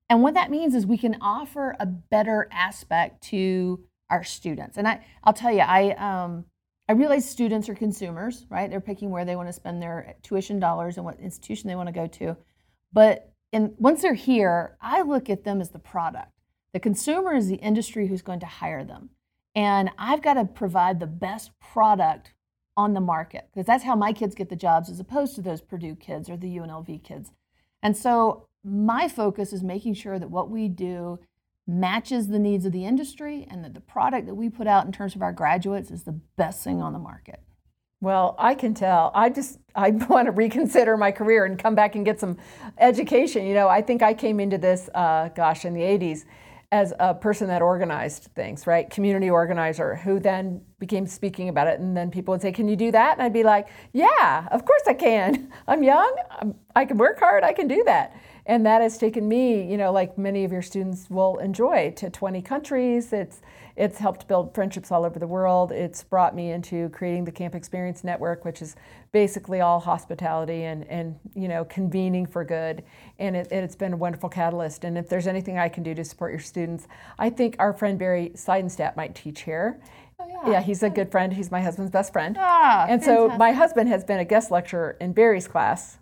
And 0.08 0.22
what 0.22 0.34
that 0.34 0.50
means 0.50 0.74
is 0.74 0.86
we 0.86 0.98
can 0.98 1.18
offer 1.20 1.76
a 1.78 1.86
better 1.86 2.48
aspect 2.52 3.22
to 3.24 3.84
our 4.08 4.24
students. 4.24 4.76
And 4.76 4.86
I, 4.86 5.04
I'll 5.24 5.32
tell 5.32 5.52
you, 5.52 5.60
I, 5.60 5.90
um, 5.94 6.44
I 6.88 6.92
realize 6.92 7.28
students 7.28 7.68
are 7.68 7.74
consumers, 7.74 8.46
right? 8.48 8.70
They're 8.70 8.80
picking 8.80 9.10
where 9.10 9.24
they 9.24 9.34
want 9.34 9.48
to 9.48 9.52
spend 9.52 9.82
their 9.82 10.14
tuition 10.22 10.60
dollars 10.60 10.96
and 10.96 11.04
what 11.04 11.18
institution 11.18 11.68
they 11.68 11.74
want 11.74 11.88
to 11.88 11.92
go 11.92 12.06
to. 12.06 12.36
But 12.92 13.32
in, 13.52 13.74
once 13.78 14.02
they're 14.02 14.14
here, 14.14 14.76
I 14.80 15.02
look 15.02 15.30
at 15.30 15.44
them 15.44 15.60
as 15.60 15.70
the 15.70 15.78
product. 15.78 16.32
The 16.72 16.80
consumer 16.80 17.34
is 17.34 17.48
the 17.48 17.56
industry 17.56 18.08
who's 18.08 18.22
going 18.22 18.40
to 18.40 18.46
hire 18.46 18.84
them. 18.84 19.10
And 19.54 19.90
I've 19.96 20.22
got 20.22 20.34
to 20.34 20.44
provide 20.44 21.00
the 21.00 21.06
best 21.06 21.50
product 21.58 22.34
on 22.76 22.92
the 22.92 23.00
market 23.00 23.48
because 23.52 23.66
that's 23.66 23.84
how 23.84 23.96
my 23.96 24.12
kids 24.12 24.34
get 24.34 24.50
the 24.50 24.56
jobs 24.56 24.90
as 24.90 25.00
opposed 25.00 25.34
to 25.34 25.42
those 25.42 25.62
Purdue 25.62 25.96
kids 25.96 26.28
or 26.28 26.36
the 26.36 26.56
UNLV 26.56 27.02
kids. 27.02 27.32
And 27.82 27.96
so 27.96 28.48
my 28.62 29.08
focus 29.08 29.52
is 29.52 29.62
making 29.62 29.94
sure 29.94 30.18
that 30.18 30.30
what 30.30 30.50
we 30.50 30.68
do 30.68 31.18
matches 31.66 32.28
the 32.28 32.38
needs 32.38 32.66
of 32.66 32.72
the 32.72 32.84
industry 32.84 33.46
and 33.50 33.64
that 33.64 33.74
the 33.74 33.80
product 33.80 34.26
that 34.26 34.34
we 34.34 34.48
put 34.48 34.66
out 34.66 34.84
in 34.84 34.92
terms 34.92 35.14
of 35.14 35.22
our 35.22 35.32
graduates 35.32 35.90
is 35.90 36.04
the 36.04 36.20
best 36.36 36.62
thing 36.62 36.80
on 36.80 36.92
the 36.92 36.98
market. 36.98 37.40
Well, 38.00 38.36
I 38.38 38.54
can 38.54 38.74
tell. 38.74 39.10
I 39.14 39.30
just 39.30 39.58
I 39.76 39.90
want 40.08 40.26
to 40.26 40.32
reconsider 40.32 40.96
my 40.96 41.12
career 41.12 41.44
and 41.44 41.58
come 41.58 41.74
back 41.74 41.94
and 41.94 42.04
get 42.04 42.18
some 42.18 42.38
education. 42.78 43.46
You 43.46 43.54
know, 43.54 43.68
I 43.68 43.82
think 43.82 44.02
I 44.02 44.14
came 44.14 44.40
into 44.40 44.58
this, 44.58 44.88
uh, 44.94 45.28
gosh, 45.28 45.64
in 45.64 45.74
the 45.74 45.82
'80s 45.82 46.24
as 46.72 46.92
a 46.98 47.14
person 47.14 47.46
that 47.46 47.62
organized 47.62 48.24
things, 48.34 48.66
right? 48.66 48.90
Community 48.90 49.30
organizer 49.30 49.94
who 49.94 50.18
then 50.18 50.60
became 50.80 51.06
speaking 51.06 51.48
about 51.48 51.68
it, 51.68 51.78
and 51.78 51.96
then 51.96 52.10
people 52.10 52.32
would 52.32 52.42
say, 52.42 52.50
"Can 52.50 52.66
you 52.66 52.76
do 52.76 52.90
that?" 52.90 53.12
And 53.12 53.22
I'd 53.22 53.32
be 53.32 53.44
like, 53.44 53.68
"Yeah, 53.92 54.48
of 54.50 54.64
course 54.64 54.82
I 54.86 54.94
can. 54.94 55.52
I'm 55.68 55.82
young. 55.82 56.16
I'm, 56.30 56.54
I 56.74 56.84
can 56.84 56.98
work 56.98 57.20
hard. 57.20 57.44
I 57.44 57.52
can 57.52 57.68
do 57.68 57.84
that." 57.84 58.16
And 58.48 58.64
that 58.64 58.80
has 58.80 58.96
taken 58.96 59.28
me, 59.28 59.68
you 59.68 59.76
know, 59.76 59.92
like 59.92 60.16
many 60.16 60.44
of 60.44 60.52
your 60.52 60.62
students 60.62 61.10
will 61.10 61.38
enjoy, 61.38 61.92
to 61.96 62.10
20 62.10 62.42
countries. 62.42 63.12
It's 63.12 63.40
it's 63.74 63.98
helped 63.98 64.26
build 64.26 64.54
friendships 64.54 64.90
all 64.90 65.04
over 65.04 65.18
the 65.18 65.26
world. 65.26 65.70
It's 65.70 66.02
brought 66.02 66.34
me 66.34 66.50
into 66.50 66.88
creating 66.90 67.26
the 67.26 67.32
Camp 67.32 67.54
Experience 67.54 68.04
Network, 68.04 68.42
which 68.42 68.62
is 68.62 68.74
basically 69.12 69.60
all 69.60 69.80
hospitality 69.80 70.64
and, 70.64 70.86
and 70.88 71.18
you 71.34 71.48
know 71.48 71.64
convening 71.64 72.24
for 72.24 72.44
good. 72.44 72.84
And 73.18 73.36
it, 73.36 73.48
it's 73.50 73.76
been 73.76 73.92
a 73.92 73.96
wonderful 73.96 74.28
catalyst. 74.28 74.84
And 74.84 74.96
if 74.96 75.08
there's 75.08 75.26
anything 75.26 75.58
I 75.58 75.68
can 75.68 75.82
do 75.82 75.94
to 75.94 76.04
support 76.04 76.30
your 76.32 76.40
students, 76.40 76.88
I 77.18 77.28
think 77.28 77.56
our 77.58 77.72
friend 77.72 77.98
Barry 77.98 78.30
Seidenstadt 78.34 78.96
might 78.96 79.14
teach 79.14 79.42
here. 79.42 79.80
Oh, 80.18 80.50
yeah. 80.50 80.62
he's 80.62 80.82
a 80.82 80.88
good 80.88 81.10
friend. 81.10 81.32
He's 81.32 81.50
my 81.50 81.60
husband's 81.60 81.90
best 81.90 82.12
friend. 82.12 82.36
Ah, 82.38 82.86
and 82.88 83.02
so 83.02 83.28
my 83.36 83.52
husband 83.52 83.88
has 83.90 84.04
been 84.04 84.20
a 84.20 84.24
guest 84.24 84.50
lecturer 84.50 84.96
in 85.00 85.12
Barry's 85.12 85.48
class. 85.48 85.98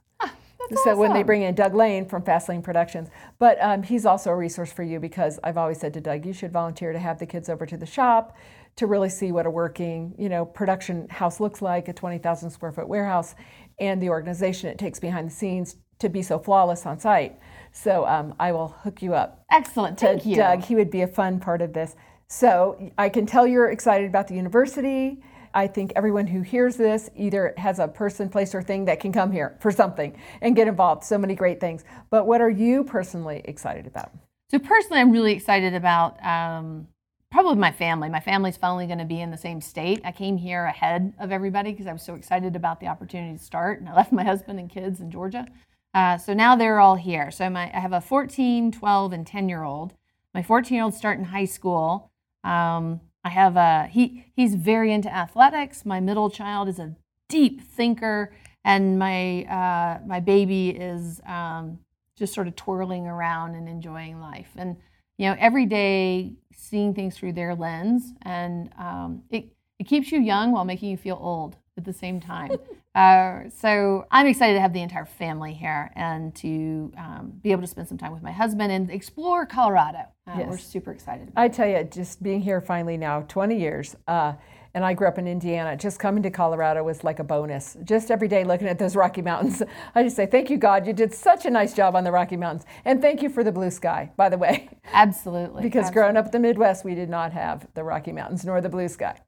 So 0.85 0.97
when 0.97 1.13
they 1.13 1.23
bring 1.23 1.43
in 1.43 1.55
Doug 1.55 1.75
Lane 1.75 2.07
from 2.07 2.23
Fastlane 2.23 2.63
Productions, 2.63 3.09
but 3.39 3.59
um, 3.61 3.83
he's 3.83 4.07
also 4.07 4.31
a 4.31 4.37
resource 4.37 4.73
for 4.73 4.83
you 4.83 5.01
because 5.01 5.39
I've 5.45 5.57
always 5.57 5.79
said 5.79 5.95
to 5.95 6.01
Doug, 6.01 6.25
you 6.25 6.33
should 6.33 6.53
volunteer 6.53 6.93
to 6.93 6.99
have 6.99 7.19
the 7.19 7.27
kids 7.27 7.49
over 7.49 7.67
to 7.67 7.77
the 7.77 7.87
shop 7.87 8.37
to 8.77 8.87
really 8.87 9.09
see 9.09 9.31
what 9.31 9.47
a 9.47 9.51
working, 9.51 10.15
you 10.19 10.29
know, 10.29 10.45
production 10.45 11.09
house 11.09 11.39
looks 11.39 11.63
like, 11.63 11.89
a 11.89 11.93
20,000 11.93 12.51
square 12.51 12.73
foot 12.73 12.89
warehouse, 12.89 13.35
and 13.79 14.03
the 14.03 14.09
organization 14.09 14.69
it 14.69 14.79
takes 14.79 14.99
behind 14.99 15.29
the 15.31 15.35
scenes 15.35 15.77
to 16.01 16.09
be 16.09 16.23
so 16.23 16.39
flawless 16.39 16.87
on 16.87 16.99
site. 16.99 17.39
So 17.73 18.07
um, 18.07 18.35
I 18.39 18.53
will 18.53 18.69
hook 18.69 19.03
you 19.03 19.15
up 19.15 19.45
Excellent. 19.51 19.99
to 19.99 20.07
Thank 20.07 20.27
you. 20.27 20.37
Doug. 20.37 20.63
He 20.63 20.75
would 20.75 20.91
be 20.91 21.03
a 21.03 21.07
fun 21.07 21.41
part 21.41 21.63
of 21.63 21.73
this. 21.73 21.95
So 22.27 22.91
I 22.99 23.09
can 23.09 23.27
tell 23.27 23.47
you're 23.47 23.71
excited 23.71 24.09
about 24.09 24.29
the 24.29 24.35
university. 24.35 25.23
I 25.55 25.69
think 25.69 25.93
everyone 25.95 26.27
who 26.27 26.43
hears 26.43 26.77
this 26.77 27.09
either 27.17 27.55
has 27.57 27.79
a 27.79 27.89
person, 27.89 28.29
place, 28.29 28.55
or 28.55 28.63
thing 28.63 28.85
that 28.87 29.01
can 29.01 29.13
come 29.13 29.33
here 29.33 29.57
for 29.61 29.71
something 29.71 30.17
and 30.43 30.57
get 30.57 30.69
involved. 30.69 31.05
So 31.05 31.17
many 31.17 31.35
great 31.35 31.61
things. 31.61 31.85
But 32.11 32.27
what 32.27 32.41
are 32.41 32.51
you 32.51 32.85
personally 32.85 33.41
excited 33.45 33.87
about? 33.87 34.13
So 34.51 34.59
personally, 34.59 35.01
I'm 35.01 35.13
really 35.13 35.33
excited 35.33 35.75
about 35.75 36.23
um, 36.25 36.89
probably 37.31 37.57
my 37.57 37.73
family. 37.73 38.09
My 38.09 38.21
family's 38.21 38.57
finally 38.57 38.87
going 38.87 38.99
to 38.99 39.05
be 39.05 39.21
in 39.21 39.31
the 39.31 39.39
same 39.39 39.61
state. 39.61 40.01
I 40.05 40.13
came 40.13 40.37
here 40.37 40.65
ahead 40.65 41.15
of 41.19 41.33
everybody 41.33 41.73
because 41.73 41.87
I 41.87 41.93
was 41.93 42.03
so 42.03 42.15
excited 42.15 42.57
about 42.57 42.81
the 42.81 42.89
opportunity 42.89 43.39
to 43.39 43.43
start, 43.43 43.81
and 43.81 43.89
I 43.89 43.95
left 43.95 44.13
my 44.13 44.25
husband 44.25 44.59
and 44.59 44.69
kids 44.69 45.01
in 45.01 45.11
Georgia. 45.11 45.47
Uh, 45.95 46.19
so 46.19 46.35
now 46.35 46.57
they're 46.57 46.81
all 46.81 46.97
here. 46.97 47.31
So 47.31 47.49
my, 47.49 47.71
I 47.73 47.79
have 47.79 47.93
a 47.93 48.01
14, 48.01 48.73
12, 48.73 49.13
and 49.13 49.27
10 49.27 49.49
year 49.49 49.63
old. 49.63 49.95
My 50.35 50.43
14 50.43 50.75
year 50.75 50.85
old 50.85 50.95
starting 50.95 51.25
high 51.25 51.45
school. 51.45 52.11
Um, 52.43 53.01
I 53.25 53.31
have 53.31 53.57
a 53.57 53.89
he 53.91 54.27
he's 54.37 54.55
very 54.55 54.93
into 54.93 55.13
athletics. 55.13 55.85
My 55.85 56.01
middle 56.01 56.31
child 56.31 56.69
is 56.69 56.79
a 56.79 56.95
deep 57.29 57.63
thinker, 57.63 58.35
and 58.65 58.99
my 58.99 59.45
uh, 59.45 60.01
my 60.07 60.21
baby 60.21 60.71
is 60.71 61.21
um, 61.27 61.79
just 62.17 62.35
sort 62.35 62.47
of 62.47 62.55
twirling 62.55 63.07
around 63.07 63.55
and 63.55 63.69
enjoying 63.69 64.21
life. 64.21 64.51
And 64.57 64.77
you 65.17 65.29
know, 65.29 65.37
every 65.39 65.65
day 65.65 66.35
seeing 66.53 66.95
things 66.95 67.17
through 67.17 67.33
their 67.33 67.55
lens, 67.55 68.13
and 68.23 68.71
um, 68.79 69.23
it 69.31 69.47
it 69.79 69.85
keeps 69.85 70.13
you 70.13 70.21
young 70.21 70.53
while 70.53 70.65
making 70.65 70.91
you 70.91 70.97
feel 70.97 71.19
old 71.21 71.57
at 71.77 71.85
the 71.85 71.93
same 71.93 72.21
time. 72.21 72.53
uh, 72.95 73.49
so 73.51 74.07
I'm 74.11 74.27
excited 74.27 74.55
to 74.55 74.61
have 74.61 74.73
the 74.73 74.83
entire 74.83 75.07
family 75.07 75.53
here 75.55 75.91
and 75.97 76.35
to 76.37 76.93
um, 76.97 77.33
be 77.43 77.53
able 77.53 77.63
to 77.63 77.69
spend 77.69 77.89
some 77.89 77.99
time 77.99 78.13
with 78.13 78.23
my 78.23 78.33
husband 78.33 78.73
and 78.73 78.91
explore 78.91 79.47
Colorado. 79.47 80.07
Uh, 80.27 80.37
Yes. 80.39 80.49
We're 80.49 80.59
super 80.59 80.91
excited. 80.93 81.33
I 81.37 81.49
tell 81.49 81.69
you, 81.69 81.85
just 81.85 82.23
being 82.23 82.41
here 82.41 82.61
finally 82.61 82.97
now, 82.97 83.23
20 83.29 83.59
years, 83.59 83.95
uh, 84.09 84.35
and 84.77 84.85
I 84.85 84.93
grew 84.95 85.07
up 85.07 85.19
in 85.19 85.29
Indiana. 85.29 85.77
Just 85.77 86.01
coming 86.01 86.23
to 86.25 86.31
Colorado 86.31 86.83
was 86.83 87.05
like 87.05 87.21
a 87.21 87.25
bonus. 87.25 87.77
Just 87.85 88.11
every 88.11 88.27
day 88.27 88.43
looking 88.43 88.67
at 88.67 88.77
those 88.79 88.97
Rocky 88.97 89.23
Mountains, 89.23 89.63
I 89.95 90.03
just 90.03 90.17
say, 90.17 90.27
thank 90.27 90.51
you, 90.51 90.57
God. 90.57 90.85
You 90.87 90.93
did 90.93 91.15
such 91.15 91.45
a 91.47 91.51
nice 91.51 91.75
job 91.75 91.95
on 91.95 92.03
the 92.03 92.11
Rocky 92.11 92.37
Mountains. 92.37 92.65
And 92.85 93.01
thank 93.01 93.23
you 93.23 93.29
for 93.29 93.45
the 93.45 93.53
blue 93.53 93.71
sky, 93.71 94.11
by 94.17 94.29
the 94.29 94.39
way. 94.39 94.69
Absolutely. 94.93 95.63
Because 95.75 95.91
growing 95.91 96.17
up 96.17 96.27
in 96.27 96.31
the 96.33 96.41
Midwest, 96.41 96.85
we 96.85 96.95
did 96.97 97.09
not 97.09 97.33
have 97.33 97.69
the 97.75 97.85
Rocky 97.85 98.11
Mountains 98.13 98.45
nor 98.45 98.61
the 98.61 98.69
blue 98.69 98.89
sky. 98.89 99.21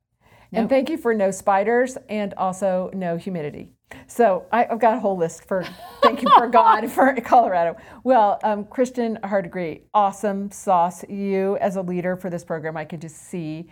And 0.52 0.68
thank 0.68 0.88
you 0.88 0.96
for 0.96 1.14
no 1.14 1.30
spiders 1.30 1.98
and 2.08 2.34
also 2.34 2.90
no 2.94 3.16
humidity. 3.16 3.72
So 4.06 4.46
I, 4.52 4.66
I've 4.66 4.80
got 4.80 4.96
a 4.96 5.00
whole 5.00 5.16
list 5.16 5.46
for 5.46 5.64
thank 6.02 6.22
you 6.22 6.28
for 6.36 6.48
God 6.48 6.90
for 6.90 7.14
Colorado. 7.20 7.76
Well, 8.04 8.40
um, 8.42 8.64
Christian 8.64 9.18
Hardigree, 9.22 9.82
awesome 9.94 10.50
sauce. 10.50 11.04
You 11.08 11.56
as 11.58 11.76
a 11.76 11.82
leader 11.82 12.16
for 12.16 12.30
this 12.30 12.44
program, 12.44 12.76
I 12.76 12.84
could 12.84 13.00
just 13.00 13.16
see 13.16 13.68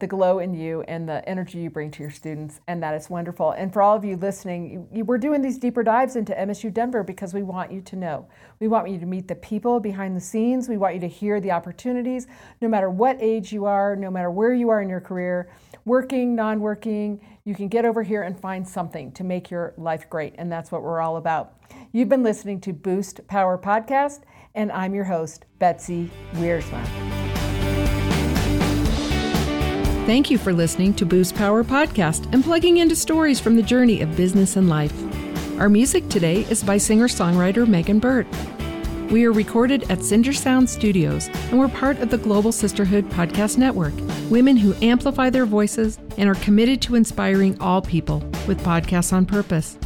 the 0.00 0.06
glow 0.06 0.38
in 0.38 0.54
you 0.54 0.82
and 0.82 1.08
the 1.08 1.26
energy 1.28 1.58
you 1.58 1.70
bring 1.70 1.90
to 1.92 2.02
your 2.02 2.10
students, 2.10 2.60
and 2.66 2.82
that 2.82 2.94
is 2.94 3.08
wonderful. 3.10 3.52
And 3.52 3.72
for 3.72 3.82
all 3.82 3.96
of 3.96 4.04
you 4.04 4.16
listening, 4.16 4.88
you, 4.92 5.04
we're 5.04 5.18
doing 5.18 5.42
these 5.42 5.58
deeper 5.58 5.82
dives 5.82 6.16
into 6.16 6.32
MSU 6.32 6.72
Denver 6.72 7.02
because 7.02 7.34
we 7.34 7.42
want 7.42 7.72
you 7.72 7.80
to 7.80 7.96
know. 7.96 8.26
We 8.60 8.68
want 8.68 8.88
you 8.88 8.98
to 8.98 9.06
meet 9.06 9.28
the 9.28 9.34
people 9.34 9.80
behind 9.80 10.16
the 10.16 10.20
scenes. 10.20 10.68
We 10.68 10.76
want 10.76 10.94
you 10.94 11.00
to 11.00 11.08
hear 11.08 11.40
the 11.40 11.50
opportunities, 11.50 12.26
no 12.60 12.68
matter 12.68 12.90
what 12.90 13.16
age 13.20 13.52
you 13.52 13.64
are, 13.64 13.96
no 13.96 14.10
matter 14.10 14.30
where 14.30 14.52
you 14.52 14.68
are 14.70 14.82
in 14.82 14.88
your 14.88 15.00
career, 15.00 15.50
working, 15.84 16.34
non 16.34 16.60
working, 16.60 17.20
you 17.44 17.54
can 17.54 17.68
get 17.68 17.84
over 17.84 18.02
here 18.02 18.22
and 18.22 18.38
find 18.38 18.66
something 18.66 19.10
to 19.12 19.24
make 19.24 19.50
your 19.50 19.74
life 19.76 20.08
great. 20.10 20.34
And 20.38 20.52
that's 20.52 20.70
what 20.70 20.82
we're 20.82 21.00
all 21.00 21.16
about. 21.16 21.54
You've 21.92 22.08
been 22.08 22.22
listening 22.22 22.60
to 22.62 22.72
Boost 22.72 23.26
Power 23.26 23.58
Podcast, 23.58 24.20
and 24.54 24.70
I'm 24.72 24.94
your 24.94 25.04
host, 25.04 25.46
Betsy 25.58 26.10
Wiersma. 26.34 27.17
Thank 30.08 30.30
you 30.30 30.38
for 30.38 30.54
listening 30.54 30.94
to 30.94 31.04
Boost 31.04 31.34
Power 31.34 31.62
Podcast 31.62 32.32
and 32.32 32.42
plugging 32.42 32.78
into 32.78 32.96
stories 32.96 33.38
from 33.38 33.56
the 33.56 33.62
journey 33.62 34.00
of 34.00 34.16
business 34.16 34.56
and 34.56 34.66
life. 34.66 34.94
Our 35.60 35.68
music 35.68 36.08
today 36.08 36.46
is 36.48 36.64
by 36.64 36.78
singer 36.78 37.08
songwriter 37.08 37.68
Megan 37.68 37.98
Burtt. 37.98 38.26
We 39.10 39.26
are 39.26 39.32
recorded 39.32 39.84
at 39.90 40.02
Cinder 40.02 40.32
Sound 40.32 40.70
Studios 40.70 41.28
and 41.50 41.58
we're 41.58 41.68
part 41.68 41.98
of 41.98 42.08
the 42.08 42.16
Global 42.16 42.52
Sisterhood 42.52 43.04
Podcast 43.10 43.58
Network, 43.58 43.92
women 44.30 44.56
who 44.56 44.74
amplify 44.80 45.28
their 45.28 45.44
voices 45.44 45.98
and 46.16 46.26
are 46.26 46.36
committed 46.36 46.80
to 46.80 46.94
inspiring 46.94 47.60
all 47.60 47.82
people 47.82 48.20
with 48.46 48.62
podcasts 48.62 49.12
on 49.12 49.26
purpose. 49.26 49.76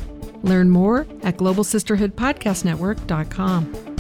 Learn 0.45 0.71
more 0.71 1.01
at 1.25 1.37
globalsisterhoodpodcastnetwork.com. 1.37 3.92